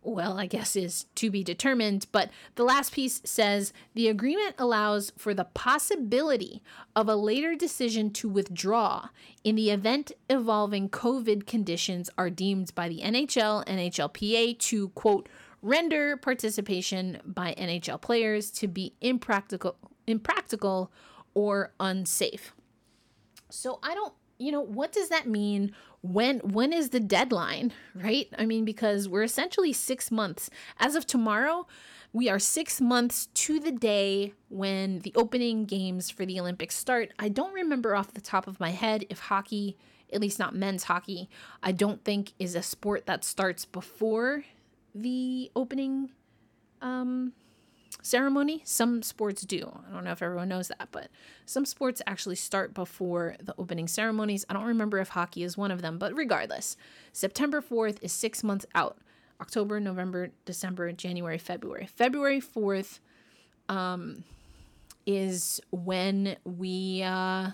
well, 0.01 0.39
I 0.39 0.45
guess 0.45 0.75
is 0.75 1.05
to 1.15 1.29
be 1.29 1.43
determined, 1.43 2.07
but 2.11 2.29
the 2.55 2.63
last 2.63 2.93
piece 2.93 3.21
says 3.25 3.73
the 3.93 4.07
agreement 4.07 4.55
allows 4.57 5.11
for 5.17 5.33
the 5.33 5.43
possibility 5.43 6.61
of 6.95 7.09
a 7.09 7.15
later 7.15 7.55
decision 7.55 8.11
to 8.11 8.29
withdraw 8.29 9.09
in 9.43 9.55
the 9.55 9.71
event 9.71 10.11
evolving 10.29 10.89
COVID 10.89 11.45
conditions 11.45 12.09
are 12.17 12.29
deemed 12.29 12.73
by 12.75 12.87
the 12.87 13.01
NHL, 13.01 13.65
NHLPA 13.65 14.57
to 14.59 14.89
quote 14.89 15.27
render 15.61 16.15
participation 16.15 17.19
by 17.25 17.53
NHL 17.57 17.99
players 17.99 18.51
to 18.51 18.67
be 18.67 18.93
impractical 19.01 19.75
impractical 20.07 20.91
or 21.33 21.73
unsafe. 21.79 22.53
So 23.49 23.79
I 23.83 23.93
don't 23.93 24.13
you 24.39 24.53
know, 24.53 24.62
what 24.62 24.93
does 24.93 25.09
that 25.09 25.27
mean? 25.27 25.73
When 26.01 26.39
when 26.39 26.71
is 26.71 26.89
the 26.89 27.01
deadline, 27.01 27.73
right? 27.93 28.27
I 28.38 28.45
mean, 28.45 28.63
because 28.65 29.07
we're 29.07 29.23
essentially 29.23 29.73
6 29.73 30.12
months. 30.12 30.49
As 30.79 30.95
of 30.95 31.05
tomorrow, 31.05 31.67
we 32.13 32.29
are 32.29 32.39
6 32.39 32.81
months 32.81 33.27
to 33.33 33.59
the 33.59 33.73
day 33.73 34.33
when 34.47 34.99
the 34.99 35.12
opening 35.15 35.65
games 35.65 36.09
for 36.09 36.25
the 36.25 36.39
Olympics 36.39 36.75
start. 36.75 37.12
I 37.19 37.27
don't 37.27 37.53
remember 37.53 37.95
off 37.95 38.13
the 38.13 38.21
top 38.21 38.47
of 38.47 38.62
my 38.62 38.71
head 38.71 39.05
if 39.09 39.19
hockey, 39.19 39.77
at 40.12 40.21
least 40.21 40.39
not 40.39 40.55
men's 40.55 40.83
hockey, 40.83 41.29
I 41.62 41.73
don't 41.73 42.03
think 42.05 42.31
is 42.39 42.55
a 42.55 42.63
sport 42.63 43.05
that 43.07 43.25
starts 43.25 43.65
before 43.65 44.45
the 44.95 45.51
opening 45.55 46.12
um 46.81 47.33
ceremony. 48.02 48.62
Some 48.65 49.02
sports 49.02 49.41
do. 49.43 49.71
I 49.88 49.93
don't 49.93 50.04
know 50.04 50.12
if 50.12 50.21
everyone 50.21 50.49
knows 50.49 50.69
that, 50.69 50.89
but 50.91 51.10
some 51.45 51.65
sports 51.65 52.02
actually 52.08 52.36
start 52.36 52.73
before 52.73 53.36
the 53.41 53.56
opening 53.58 53.88
ceremonies. 53.88 54.45
I 54.49 54.54
don't 54.54 54.65
remember 54.65 54.99
if 54.99 55.10
hockey 55.10 55.43
is 55.43 55.58
one 55.58 55.71
of 55.71 55.82
them, 55.82 55.97
but 55.97 56.15
regardless, 56.15 56.78
September 57.13 57.62
4th 57.62 57.97
is 58.02 58.12
six 58.12 58.43
months 58.43 58.65
out. 58.75 58.97
October, 59.41 59.80
November, 59.80 60.32
December, 60.45 60.91
January, 60.91 61.38
February. 61.38 61.88
February 61.95 62.41
4th 62.41 62.99
um, 63.69 64.23
is 65.06 65.62
when 65.71 66.36
we 66.43 67.02
uh, 67.04 67.52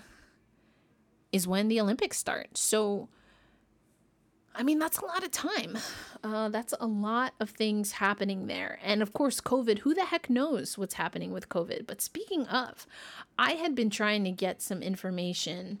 is 1.32 1.46
when 1.46 1.68
the 1.68 1.80
Olympics 1.80 2.18
start. 2.18 2.56
So 2.56 3.08
I 4.58 4.62
mean, 4.62 4.78
that's 4.78 4.98
a 4.98 5.04
lot 5.04 5.22
of 5.22 5.30
time. 5.30 5.78
Uh, 6.24 6.48
that's 6.48 6.74
a 6.80 6.86
lot 6.86 7.34
of 7.38 7.50
things 7.50 7.92
happening 7.92 8.46
there. 8.46 8.78
And 8.82 9.02
of 9.02 9.12
course, 9.12 9.40
COVID, 9.40 9.80
who 9.80 9.94
the 9.94 10.06
heck 10.06 10.30
knows 10.30 10.78
what's 10.78 10.94
happening 10.94 11.30
with 11.30 11.48
COVID? 11.48 11.86
But 11.86 12.00
speaking 12.00 12.46
of, 12.46 12.86
I 13.38 13.52
had 13.52 13.74
been 13.74 13.90
trying 13.90 14.24
to 14.24 14.30
get 14.30 14.62
some 14.62 14.82
information 14.82 15.80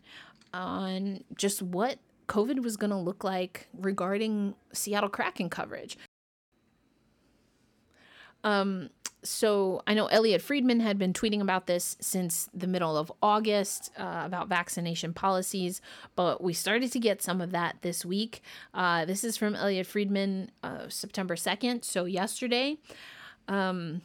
on 0.52 1.24
just 1.34 1.62
what 1.62 1.98
COVID 2.28 2.62
was 2.62 2.76
going 2.76 2.90
to 2.90 2.96
look 2.96 3.24
like 3.24 3.68
regarding 3.76 4.54
Seattle 4.72 5.08
Kraken 5.08 5.48
coverage. 5.48 5.96
Um, 8.46 8.90
so 9.24 9.82
I 9.88 9.94
know 9.94 10.06
Elliotte 10.06 10.40
Friedman 10.40 10.78
had 10.78 10.98
been 10.98 11.12
tweeting 11.12 11.40
about 11.40 11.66
this 11.66 11.96
since 12.00 12.48
the 12.54 12.68
middle 12.68 12.96
of 12.96 13.12
August 13.20 13.90
uh, 13.98 14.22
about 14.24 14.46
vaccination 14.46 15.12
policies, 15.12 15.80
but 16.14 16.40
we 16.40 16.52
started 16.52 16.92
to 16.92 17.00
get 17.00 17.20
some 17.22 17.40
of 17.40 17.50
that 17.50 17.78
this 17.82 18.04
week. 18.04 18.40
Uh, 18.72 19.04
this 19.04 19.24
is 19.24 19.36
from 19.36 19.56
Elliotte 19.56 19.86
Friedman, 19.86 20.52
uh, 20.62 20.88
September 20.88 21.34
2nd, 21.34 21.84
so 21.84 22.04
yesterday. 22.04 22.78
Um, 23.48 24.02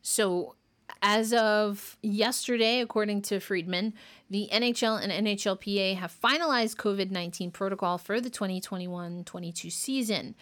so 0.00 0.54
as 1.02 1.34
of 1.34 1.98
yesterday, 2.02 2.80
according 2.80 3.20
to 3.22 3.38
Friedman, 3.38 3.92
the 4.30 4.48
NHL 4.50 5.02
and 5.02 5.12
NHLPA 5.12 5.96
have 5.96 6.14
finalized 6.24 6.76
COVID 6.76 7.10
19 7.10 7.50
protocol 7.50 7.98
for 7.98 8.18
the 8.18 8.30
2021 8.30 9.24
22 9.24 9.68
season. 9.68 10.34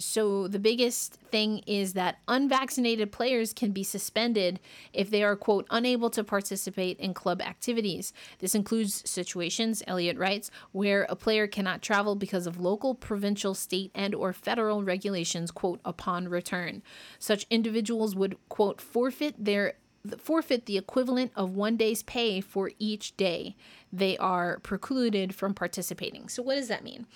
So 0.00 0.48
the 0.48 0.58
biggest 0.58 1.18
thing 1.30 1.58
is 1.66 1.92
that 1.92 2.18
unvaccinated 2.26 3.12
players 3.12 3.52
can 3.52 3.70
be 3.70 3.82
suspended 3.82 4.58
if 4.92 5.10
they 5.10 5.22
are 5.22 5.36
quote 5.36 5.66
unable 5.70 6.10
to 6.10 6.24
participate 6.24 6.98
in 6.98 7.12
club 7.14 7.42
activities. 7.42 8.12
This 8.38 8.54
includes 8.54 9.08
situations, 9.08 9.82
Elliotte 9.86 10.18
writes, 10.18 10.50
where 10.72 11.06
a 11.08 11.16
player 11.16 11.46
cannot 11.46 11.82
travel 11.82 12.16
because 12.16 12.46
of 12.46 12.60
local, 12.60 12.94
provincial, 12.94 13.54
state 13.54 13.90
and 13.94 14.14
or 14.14 14.32
federal 14.32 14.82
regulations 14.82 15.50
quote 15.50 15.80
upon 15.84 16.28
return. 16.28 16.82
Such 17.18 17.46
individuals 17.50 18.14
would 18.16 18.36
quote 18.48 18.80
forfeit 18.80 19.34
their 19.38 19.74
forfeit 20.18 20.66
the 20.66 20.78
equivalent 20.78 21.32
of 21.36 21.50
one 21.50 21.76
day's 21.76 22.02
pay 22.02 22.40
for 22.40 22.70
each 22.78 23.16
day 23.16 23.56
they 23.92 24.16
are 24.18 24.60
precluded 24.60 25.34
from 25.34 25.52
participating. 25.54 26.28
So 26.28 26.42
what 26.42 26.54
does 26.54 26.68
that 26.68 26.84
mean? 26.84 27.06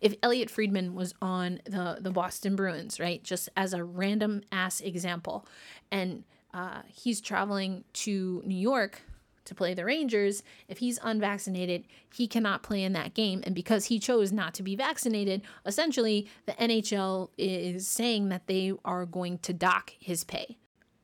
If 0.00 0.14
Elliotte 0.22 0.50
Friedman 0.50 0.94
was 0.94 1.14
on 1.22 1.60
the 1.64 1.98
the 2.00 2.10
Boston 2.10 2.56
Bruins, 2.56 2.98
right, 2.98 3.22
just 3.22 3.48
as 3.56 3.72
a 3.72 3.84
random 3.84 4.42
ass 4.50 4.80
example, 4.80 5.46
and 5.90 6.24
uh, 6.52 6.82
he's 6.86 7.20
traveling 7.20 7.84
to 7.92 8.42
New 8.44 8.56
York 8.56 9.02
to 9.44 9.54
play 9.54 9.74
the 9.74 9.84
Rangers, 9.84 10.42
if 10.68 10.78
he's 10.78 10.98
unvaccinated, 11.02 11.84
he 12.12 12.26
cannot 12.26 12.62
play 12.62 12.82
in 12.82 12.92
that 12.92 13.14
game. 13.14 13.42
And 13.46 13.54
because 13.54 13.86
he 13.86 13.98
chose 13.98 14.30
not 14.30 14.52
to 14.54 14.62
be 14.62 14.76
vaccinated, 14.76 15.42
essentially 15.64 16.28
the 16.46 16.52
NHL 16.52 17.30
is 17.38 17.88
saying 17.88 18.28
that 18.28 18.46
they 18.46 18.72
are 18.84 19.06
going 19.06 19.38
to 19.38 19.54
dock 19.54 19.94
his 19.98 20.24
pay. 20.24 20.58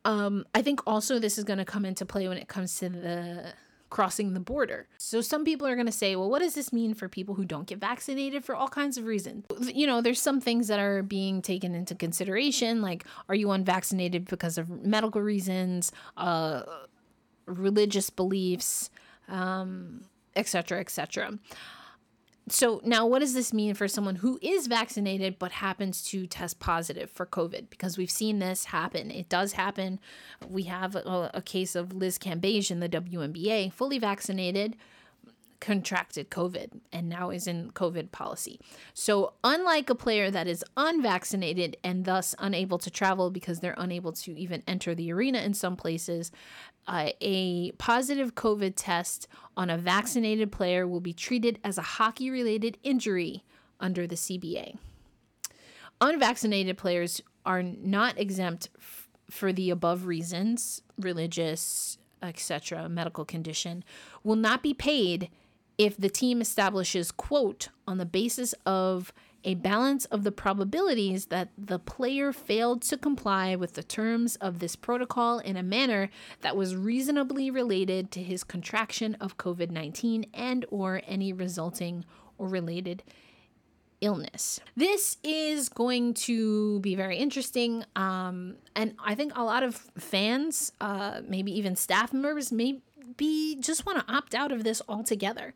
Um, 0.05 0.45
I 0.55 0.63
think 0.63 0.81
also 0.87 1.19
this 1.19 1.39
is 1.39 1.45
going 1.45 1.59
to 1.59 1.65
come 1.65 1.85
into 1.85 2.05
play 2.05 2.29
when 2.29 2.37
it 2.37 2.49
comes 2.49 2.79
to 2.81 2.89
the 2.89 3.55
crossing 3.91 4.35
the 4.35 4.41
border. 4.41 4.89
So 4.99 5.21
some 5.21 5.45
people 5.45 5.69
are 5.69 5.77
going 5.77 5.87
to 5.87 5.93
say, 5.93 6.17
well, 6.17 6.29
what 6.29 6.41
does 6.41 6.55
this 6.55 6.73
mean 6.73 6.95
for 6.95 7.09
people 7.09 7.37
who 7.37 7.45
don't 7.45 7.67
get 7.67 7.79
vaccinated 7.79 8.45
for 8.45 8.57
all 8.57 8.67
kinds 8.67 8.99
of 8.99 9.05
reasons? 9.05 9.45
You 9.73 9.87
know, 9.87 10.01
there's 10.01 10.21
some 10.21 10.41
things 10.41 10.67
that 10.67 10.81
are 10.81 11.03
being 11.03 11.41
taken 11.41 11.75
into 11.77 11.95
consideration, 11.95 12.83
like 12.83 13.05
are 13.29 13.37
you 13.37 13.53
unvaccinated 13.53 14.25
because 14.25 14.59
of 14.59 14.69
medical 14.69 15.21
reasons, 15.21 15.93
uh, 16.17 16.63
religious 17.47 18.11
beliefs, 18.11 18.91
um, 19.29 20.03
etc., 20.35 20.81
etc 20.81 21.39
so 22.49 22.81
now 22.85 23.07
what 23.07 23.21
does 23.21 23.33
this 23.33 23.53
mean 23.53 23.75
for 23.75 23.89
someone 23.89 24.17
who 24.17 24.39
is 24.43 24.67
vaccinated 24.67 25.39
but 25.39 25.53
happens 25.53 26.03
to 26.05 26.27
test 26.27 26.61
positive 26.61 27.11
for 27.11 27.25
covid? 27.25 27.71
Because 27.71 27.97
we've 27.97 28.11
seen 28.11 28.39
this 28.39 28.67
happen. 28.67 29.11
It 29.11 29.29
does 29.29 29.53
happen. 29.53 29.99
We 30.47 30.65
have 30.65 30.95
a, 30.95 31.31
a 31.33 31.43
case 31.43 31.75
of 31.75 31.95
liz 31.95 32.19
cambage 32.19 32.71
in 32.71 32.81
the 32.81 32.89
WNBA 32.89 33.73
fully 33.73 33.99
vaccinated 33.99 34.77
contracted 35.65 36.31
covid 36.31 36.69
and 36.93 37.09
now 37.09 37.31
is 37.31 37.47
in 37.47 37.71
covid 37.71 38.13
policy 38.13 38.61
so 38.93 39.33
unlike 39.43 39.89
a 39.89 39.95
player 39.95 40.31
that 40.31 40.47
is 40.47 40.63
unvaccinated 40.77 41.75
and 41.83 42.05
thus 42.05 42.35
unable 42.39 42.77
to 42.77 42.91
travel 42.91 43.31
because 43.31 43.61
they're 43.61 43.75
unable 43.79 44.13
to 44.13 44.39
even 44.39 44.63
enter 44.69 44.95
the 44.95 45.11
arena 45.11 45.39
in 45.39 45.55
some 45.55 45.75
places 45.75 46.31
uh, 46.87 47.11
a 47.21 47.73
positive 47.73 48.35
COVID 48.35 48.75
test 48.77 49.27
on 49.57 49.71
a 49.71 49.79
vaccinated 49.79 50.53
player 50.53 50.87
will 50.87 51.01
be 51.01 51.13
treated 51.13 51.59
as 51.65 51.79
a 51.79 51.83
hockey 51.83 52.31
related 52.31 52.77
injury 52.83 53.43
under 53.81 54.07
the 54.07 54.17
CBA. 54.17 54.77
Unvaccinated 56.01 56.77
players 56.77 57.23
are 57.47 57.63
not 57.63 58.19
exempt 58.19 58.69
f- 58.77 59.09
for 59.31 59.53
the 59.53 59.71
above 59.71 60.07
reasons, 60.07 60.83
religious, 60.99 61.99
etc., 62.23 62.89
medical 62.89 63.25
condition, 63.25 63.85
will 64.23 64.37
not 64.37 64.63
be 64.63 64.75
paid 64.75 65.31
if 65.79 65.97
the 65.97 66.09
team 66.09 66.41
establishes, 66.41 67.11
quote, 67.11 67.69
on 67.87 67.99
the 67.99 68.07
basis 68.07 68.55
of 68.65 69.13
a 69.45 69.55
balance 69.55 70.07
of 70.07 70.25
the 70.25 70.33
probabilities 70.33 71.27
that 71.27 71.51
the 71.59 71.79
player 71.79 72.33
failed 72.33 72.81
to 72.83 72.97
comply 72.97 73.55
with 73.55 73.75
the 73.75 73.83
terms 73.83 74.37
of 74.37 74.59
this 74.59 74.75
protocol 74.75 75.39
in 75.39 75.57
a 75.57 75.63
manner 75.63 76.09
that 76.41 76.57
was 76.57 76.75
reasonably 76.75 77.51
related 77.51 78.11
to 78.11 78.23
his 78.23 78.43
contraction 78.43 79.15
of 79.17 79.37
COVID-19 79.37 80.29
and 80.33 80.65
or 80.71 81.03
any 81.07 81.33
resulting 81.33 82.05
or 82.39 82.49
related 82.49 83.03
illness. 84.01 84.61
This 84.77 85.19
is 85.23 85.69
going 85.69 86.15
to 86.15 86.81
be 86.81 86.95
very 86.95 87.17
interesting. 87.17 87.85
Um, 87.97 88.57
and 88.75 88.95
I 89.03 89.15
think 89.15 89.37
a 89.37 89.43
lot 89.43 89.63
of 89.63 89.77
fans, 89.99 90.73
uh, 90.81 91.21
maybe 91.27 91.57
even 91.57 91.77
staff 91.77 92.13
members, 92.13 92.53
maybe 93.07 93.57
just 93.61 93.87
want 93.87 94.07
to 94.07 94.15
opt 94.15 94.35
out 94.35 94.53
of 94.53 94.65
this 94.65 94.83
altogether. 94.89 95.55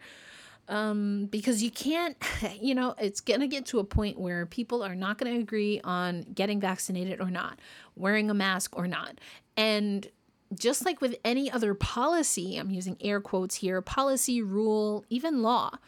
Um, 0.69 1.27
because 1.27 1.63
you 1.63 1.71
can't, 1.71 2.17
you 2.61 2.75
know, 2.75 2.95
it's 3.01 3.21
going 3.21 3.41
to 3.41 3.47
get 3.47 3.67
to 3.67 3.79
a 3.79 3.85
point 3.85 4.19
where 4.19 4.45
people 4.45 4.83
are 4.83 4.95
not 4.95 5.19
going 5.19 5.35
to 5.35 5.41
agree 5.41 5.81
on 5.83 6.27
getting 6.35 6.61
vaccinated 6.61 7.21
or 7.21 7.31
not, 7.31 7.59
wearing 7.97 8.29
a 8.31 8.35
mask 8.35 8.77
or 8.77 8.87
not. 8.87 9.19
And 9.57 10.07
just 10.55 10.85
like 10.85 11.01
with 11.01 11.17
any 11.25 11.51
other 11.51 11.75
policy, 11.75 12.57
I'm 12.57 12.71
using 12.71 12.97
air 13.01 13.21
quotes 13.21 13.57
here 13.57 13.81
policy, 13.81 14.43
rule, 14.43 15.05
even 15.09 15.43
law, 15.43 15.79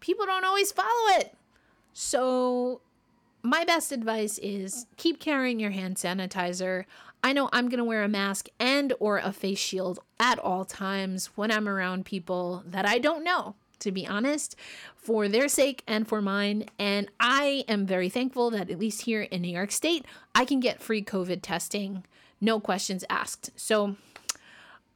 people 0.00 0.26
don't 0.26 0.44
always 0.44 0.72
follow 0.72 1.18
it. 1.18 1.34
So, 1.92 2.82
my 3.42 3.64
best 3.64 3.92
advice 3.92 4.38
is 4.38 4.86
keep 4.96 5.20
carrying 5.20 5.60
your 5.60 5.70
hand 5.70 5.96
sanitizer. 5.96 6.84
I 7.22 7.32
know 7.32 7.48
I'm 7.52 7.68
going 7.68 7.78
to 7.78 7.84
wear 7.84 8.04
a 8.04 8.08
mask 8.08 8.48
and 8.58 8.92
or 9.00 9.18
a 9.18 9.32
face 9.32 9.58
shield 9.58 9.98
at 10.20 10.38
all 10.38 10.64
times 10.64 11.26
when 11.34 11.50
I'm 11.50 11.68
around 11.68 12.04
people 12.04 12.62
that 12.66 12.86
I 12.86 12.98
don't 12.98 13.24
know, 13.24 13.54
to 13.80 13.92
be 13.92 14.06
honest, 14.06 14.56
for 14.96 15.28
their 15.28 15.48
sake 15.48 15.82
and 15.86 16.06
for 16.06 16.22
mine. 16.22 16.66
And 16.78 17.08
I 17.18 17.64
am 17.68 17.86
very 17.86 18.08
thankful 18.08 18.50
that 18.50 18.70
at 18.70 18.78
least 18.78 19.02
here 19.02 19.22
in 19.22 19.42
New 19.42 19.54
York 19.54 19.72
State, 19.72 20.04
I 20.34 20.44
can 20.44 20.60
get 20.60 20.82
free 20.82 21.02
COVID 21.02 21.40
testing, 21.42 22.04
no 22.40 22.60
questions 22.60 23.04
asked. 23.10 23.50
So, 23.56 23.96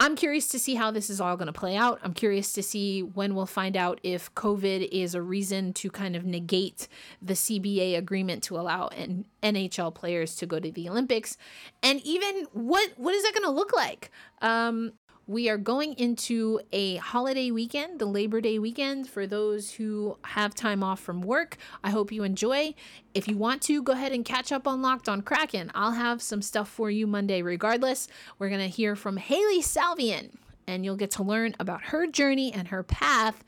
I'm 0.03 0.17
curious 0.17 0.49
to 0.49 0.59
see 0.59 0.77
how 0.77 0.91
this 0.91 1.11
is 1.11 1.21
all 1.21 1.37
going 1.37 1.47
to 1.47 1.53
play 1.53 1.77
out. 1.77 2.01
I'm 2.03 2.15
curious 2.15 2.55
to 2.55 2.63
see 2.63 3.03
when 3.03 3.35
we'll 3.35 3.45
find 3.45 3.77
out 3.77 4.01
if 4.03 4.35
COVID 4.35 4.89
is 4.91 5.15
a 5.15 5.21
reason 5.21 5.75
to 5.75 5.91
kind 5.91 6.17
of 6.17 6.25
negate 6.25 6.89
the 7.21 7.35
CBA 7.35 7.99
agreement 7.99 8.43
to 8.45 8.59
allow 8.59 8.87
N- 8.89 9.27
NHL 9.43 9.95
players 9.95 10.37
to 10.37 10.47
go 10.47 10.59
to 10.59 10.73
the 10.73 10.89
Olympics, 10.89 11.37
and 11.83 12.01
even 12.01 12.47
what 12.53 12.93
what 12.97 13.15
is 13.15 13.23
that 13.25 13.35
going 13.35 13.45
to 13.45 13.51
look 13.51 13.75
like? 13.77 14.11
Um, 14.41 14.95
we 15.31 15.49
are 15.49 15.57
going 15.57 15.93
into 15.93 16.59
a 16.73 16.97
holiday 16.97 17.53
weekend, 17.53 18.01
the 18.01 18.05
Labor 18.05 18.41
Day 18.41 18.59
weekend, 18.59 19.09
for 19.09 19.29
those 19.29 19.71
who 19.71 20.19
have 20.25 20.57
time 20.57 20.83
off 20.83 20.99
from 20.99 21.21
work. 21.21 21.57
I 21.85 21.91
hope 21.91 22.11
you 22.11 22.25
enjoy. 22.25 22.75
If 23.15 23.29
you 23.29 23.37
want 23.37 23.63
to, 23.63 23.81
go 23.81 23.93
ahead 23.93 24.11
and 24.11 24.25
catch 24.25 24.51
up 24.51 24.67
on 24.67 24.83
Locked 24.83 25.09
on 25.09 25.23
Kraken. 25.23 25.71
I'll 25.73 25.93
have 25.93 26.21
some 26.21 26.43
stuff 26.43 26.69
for 26.69 26.91
you 26.91 27.07
Monday 27.07 27.43
regardless. 27.43 28.09
We're 28.41 28.49
going 28.49 28.61
to 28.61 28.67
hear 28.67 28.97
from 28.97 29.19
Hailey 29.19 29.63
Salvian, 29.63 30.35
and 30.67 30.85
you'll 30.85 30.97
get 30.97 31.13
to 31.13 31.23
learn 31.23 31.55
about 31.61 31.85
her 31.85 32.09
journey 32.09 32.53
and 32.53 32.67
her 32.67 32.83
path 32.83 33.45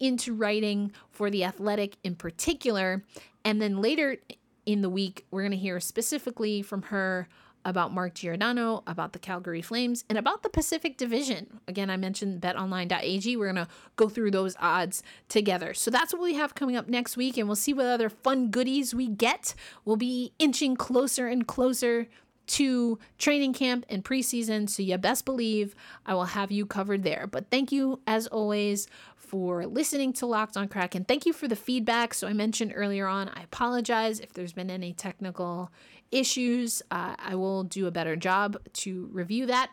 into 0.00 0.32
writing 0.32 0.90
for 1.10 1.28
The 1.28 1.44
Athletic 1.44 1.98
in 2.02 2.14
particular. 2.14 3.04
And 3.44 3.60
then 3.60 3.82
later 3.82 4.16
in 4.64 4.80
the 4.80 4.88
week, 4.88 5.26
we're 5.30 5.42
going 5.42 5.50
to 5.50 5.58
hear 5.58 5.80
specifically 5.80 6.62
from 6.62 6.80
her 6.84 7.28
about 7.66 7.92
Mark 7.92 8.14
Giordano, 8.14 8.84
about 8.86 9.12
the 9.12 9.18
Calgary 9.18 9.60
Flames, 9.60 10.04
and 10.08 10.16
about 10.16 10.44
the 10.44 10.48
Pacific 10.48 10.96
Division. 10.96 11.58
Again, 11.66 11.90
I 11.90 11.96
mentioned 11.96 12.40
betonline.ag. 12.40 13.36
We're 13.36 13.52
going 13.52 13.66
to 13.66 13.68
go 13.96 14.08
through 14.08 14.30
those 14.30 14.54
odds 14.60 15.02
together. 15.28 15.74
So 15.74 15.90
that's 15.90 16.12
what 16.12 16.22
we 16.22 16.34
have 16.34 16.54
coming 16.54 16.76
up 16.76 16.88
next 16.88 17.16
week, 17.16 17.36
and 17.36 17.48
we'll 17.48 17.56
see 17.56 17.74
what 17.74 17.86
other 17.86 18.08
fun 18.08 18.50
goodies 18.50 18.94
we 18.94 19.08
get. 19.08 19.56
We'll 19.84 19.96
be 19.96 20.32
inching 20.38 20.76
closer 20.76 21.26
and 21.26 21.44
closer 21.44 22.06
to 22.46 23.00
training 23.18 23.52
camp 23.52 23.84
and 23.88 24.04
preseason. 24.04 24.70
So 24.70 24.82
you 24.82 24.96
best 24.98 25.24
believe 25.24 25.74
I 26.06 26.14
will 26.14 26.24
have 26.26 26.52
you 26.52 26.66
covered 26.66 27.02
there. 27.02 27.26
But 27.26 27.50
thank 27.50 27.72
you, 27.72 28.00
as 28.06 28.28
always, 28.28 28.86
for 29.26 29.66
listening 29.66 30.12
to 30.14 30.26
Locked 30.26 30.56
on 30.56 30.68
Kraken. 30.68 31.04
Thank 31.04 31.26
you 31.26 31.32
for 31.32 31.48
the 31.48 31.56
feedback. 31.56 32.14
So 32.14 32.26
I 32.26 32.32
mentioned 32.32 32.72
earlier 32.74 33.06
on, 33.06 33.28
I 33.28 33.42
apologize 33.42 34.20
if 34.20 34.32
there's 34.32 34.52
been 34.52 34.70
any 34.70 34.92
technical 34.92 35.70
issues. 36.10 36.82
Uh, 36.90 37.14
I 37.18 37.34
will 37.34 37.64
do 37.64 37.86
a 37.86 37.90
better 37.90 38.16
job 38.16 38.56
to 38.74 39.08
review 39.12 39.46
that. 39.46 39.70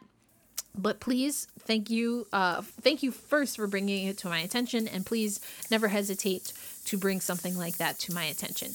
But 0.76 1.00
please, 1.00 1.48
thank 1.60 1.92
you, 1.92 2.26
uh, 2.34 2.64
thank 2.82 3.04
you 3.04 3.12
first 3.12 3.58
for 3.58 3.68
bringing 3.68 4.08
it 4.08 4.18
to 4.20 4.28
my 4.28 4.40
attention, 4.40 4.88
and 4.88 5.06
please 5.06 5.40
never 5.70 5.88
hesitate 5.88 6.52
to 6.86 6.98
bring 6.98 7.22
something 7.22 7.56
like 7.56 7.78
that 7.78 8.00
to 8.00 8.14
my 8.14 8.24
attention. 8.24 8.70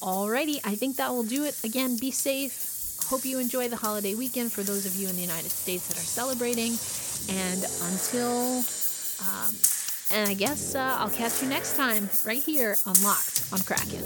Alrighty, 0.00 0.60
I 0.64 0.76
think 0.76 0.96
that 0.96 1.10
will 1.10 1.24
do 1.24 1.44
it. 1.44 1.58
Again, 1.64 1.96
be 1.96 2.12
safe. 2.12 2.98
Hope 3.06 3.24
you 3.24 3.40
enjoy 3.40 3.68
the 3.68 3.76
holiday 3.76 4.14
weekend 4.14 4.52
for 4.52 4.62
those 4.62 4.86
of 4.86 4.94
you 4.94 5.08
in 5.08 5.16
the 5.16 5.22
United 5.22 5.50
States 5.50 5.88
that 5.88 5.96
are 5.96 6.00
celebrating. 6.00 6.78
And 7.28 7.64
until, 7.90 8.62
um, 9.26 9.52
and 10.12 10.28
I 10.28 10.34
guess 10.34 10.74
uh, 10.74 10.96
I'll 10.98 11.10
catch 11.10 11.42
you 11.42 11.48
next 11.48 11.76
time 11.76 12.08
right 12.26 12.42
here 12.42 12.76
on 12.86 12.94
Locked 13.02 13.44
on 13.52 13.60
Kraken. 13.60 14.02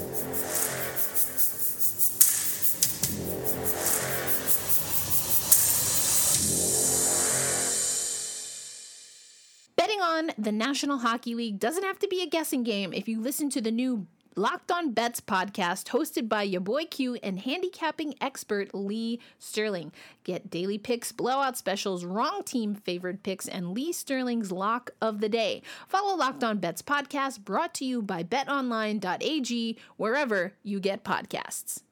Betting 9.75 10.01
on 10.01 10.31
the 10.37 10.51
National 10.51 10.99
Hockey 10.99 11.35
League 11.35 11.59
doesn't 11.59 11.83
have 11.83 11.99
to 11.99 12.07
be 12.07 12.21
a 12.21 12.27
guessing 12.27 12.63
game 12.63 12.93
if 12.93 13.07
you 13.07 13.19
listen 13.19 13.49
to 13.51 13.61
the 13.61 13.71
new 13.71 14.07
Locked 14.37 14.69
On 14.69 14.91
Bets 14.91 15.21
podcast 15.21 15.85
hosted 15.91 16.27
by 16.27 16.43
your 16.43 16.59
boy 16.59 16.83
Q 16.83 17.15
and 17.23 17.39
handicapping 17.39 18.15
expert 18.19 18.75
Lee 18.75 19.21
Sterling. 19.39 19.93
Get 20.25 20.49
daily 20.49 20.77
picks, 20.77 21.13
blowout 21.13 21.55
specials, 21.57 22.03
wrong 22.03 22.43
team 22.43 22.75
favored 22.75 23.23
picks, 23.23 23.47
and 23.47 23.71
Lee 23.71 23.93
Sterling's 23.93 24.51
lock 24.51 24.91
of 25.01 25.21
the 25.21 25.29
day. 25.29 25.61
Follow 25.87 26.17
Locked 26.17 26.43
On 26.43 26.57
Bets 26.57 26.81
podcast 26.81 27.45
brought 27.45 27.73
to 27.75 27.85
you 27.85 28.01
by 28.01 28.23
betonline.ag 28.23 29.77
wherever 29.95 30.51
you 30.63 30.81
get 30.81 31.05
podcasts. 31.05 31.84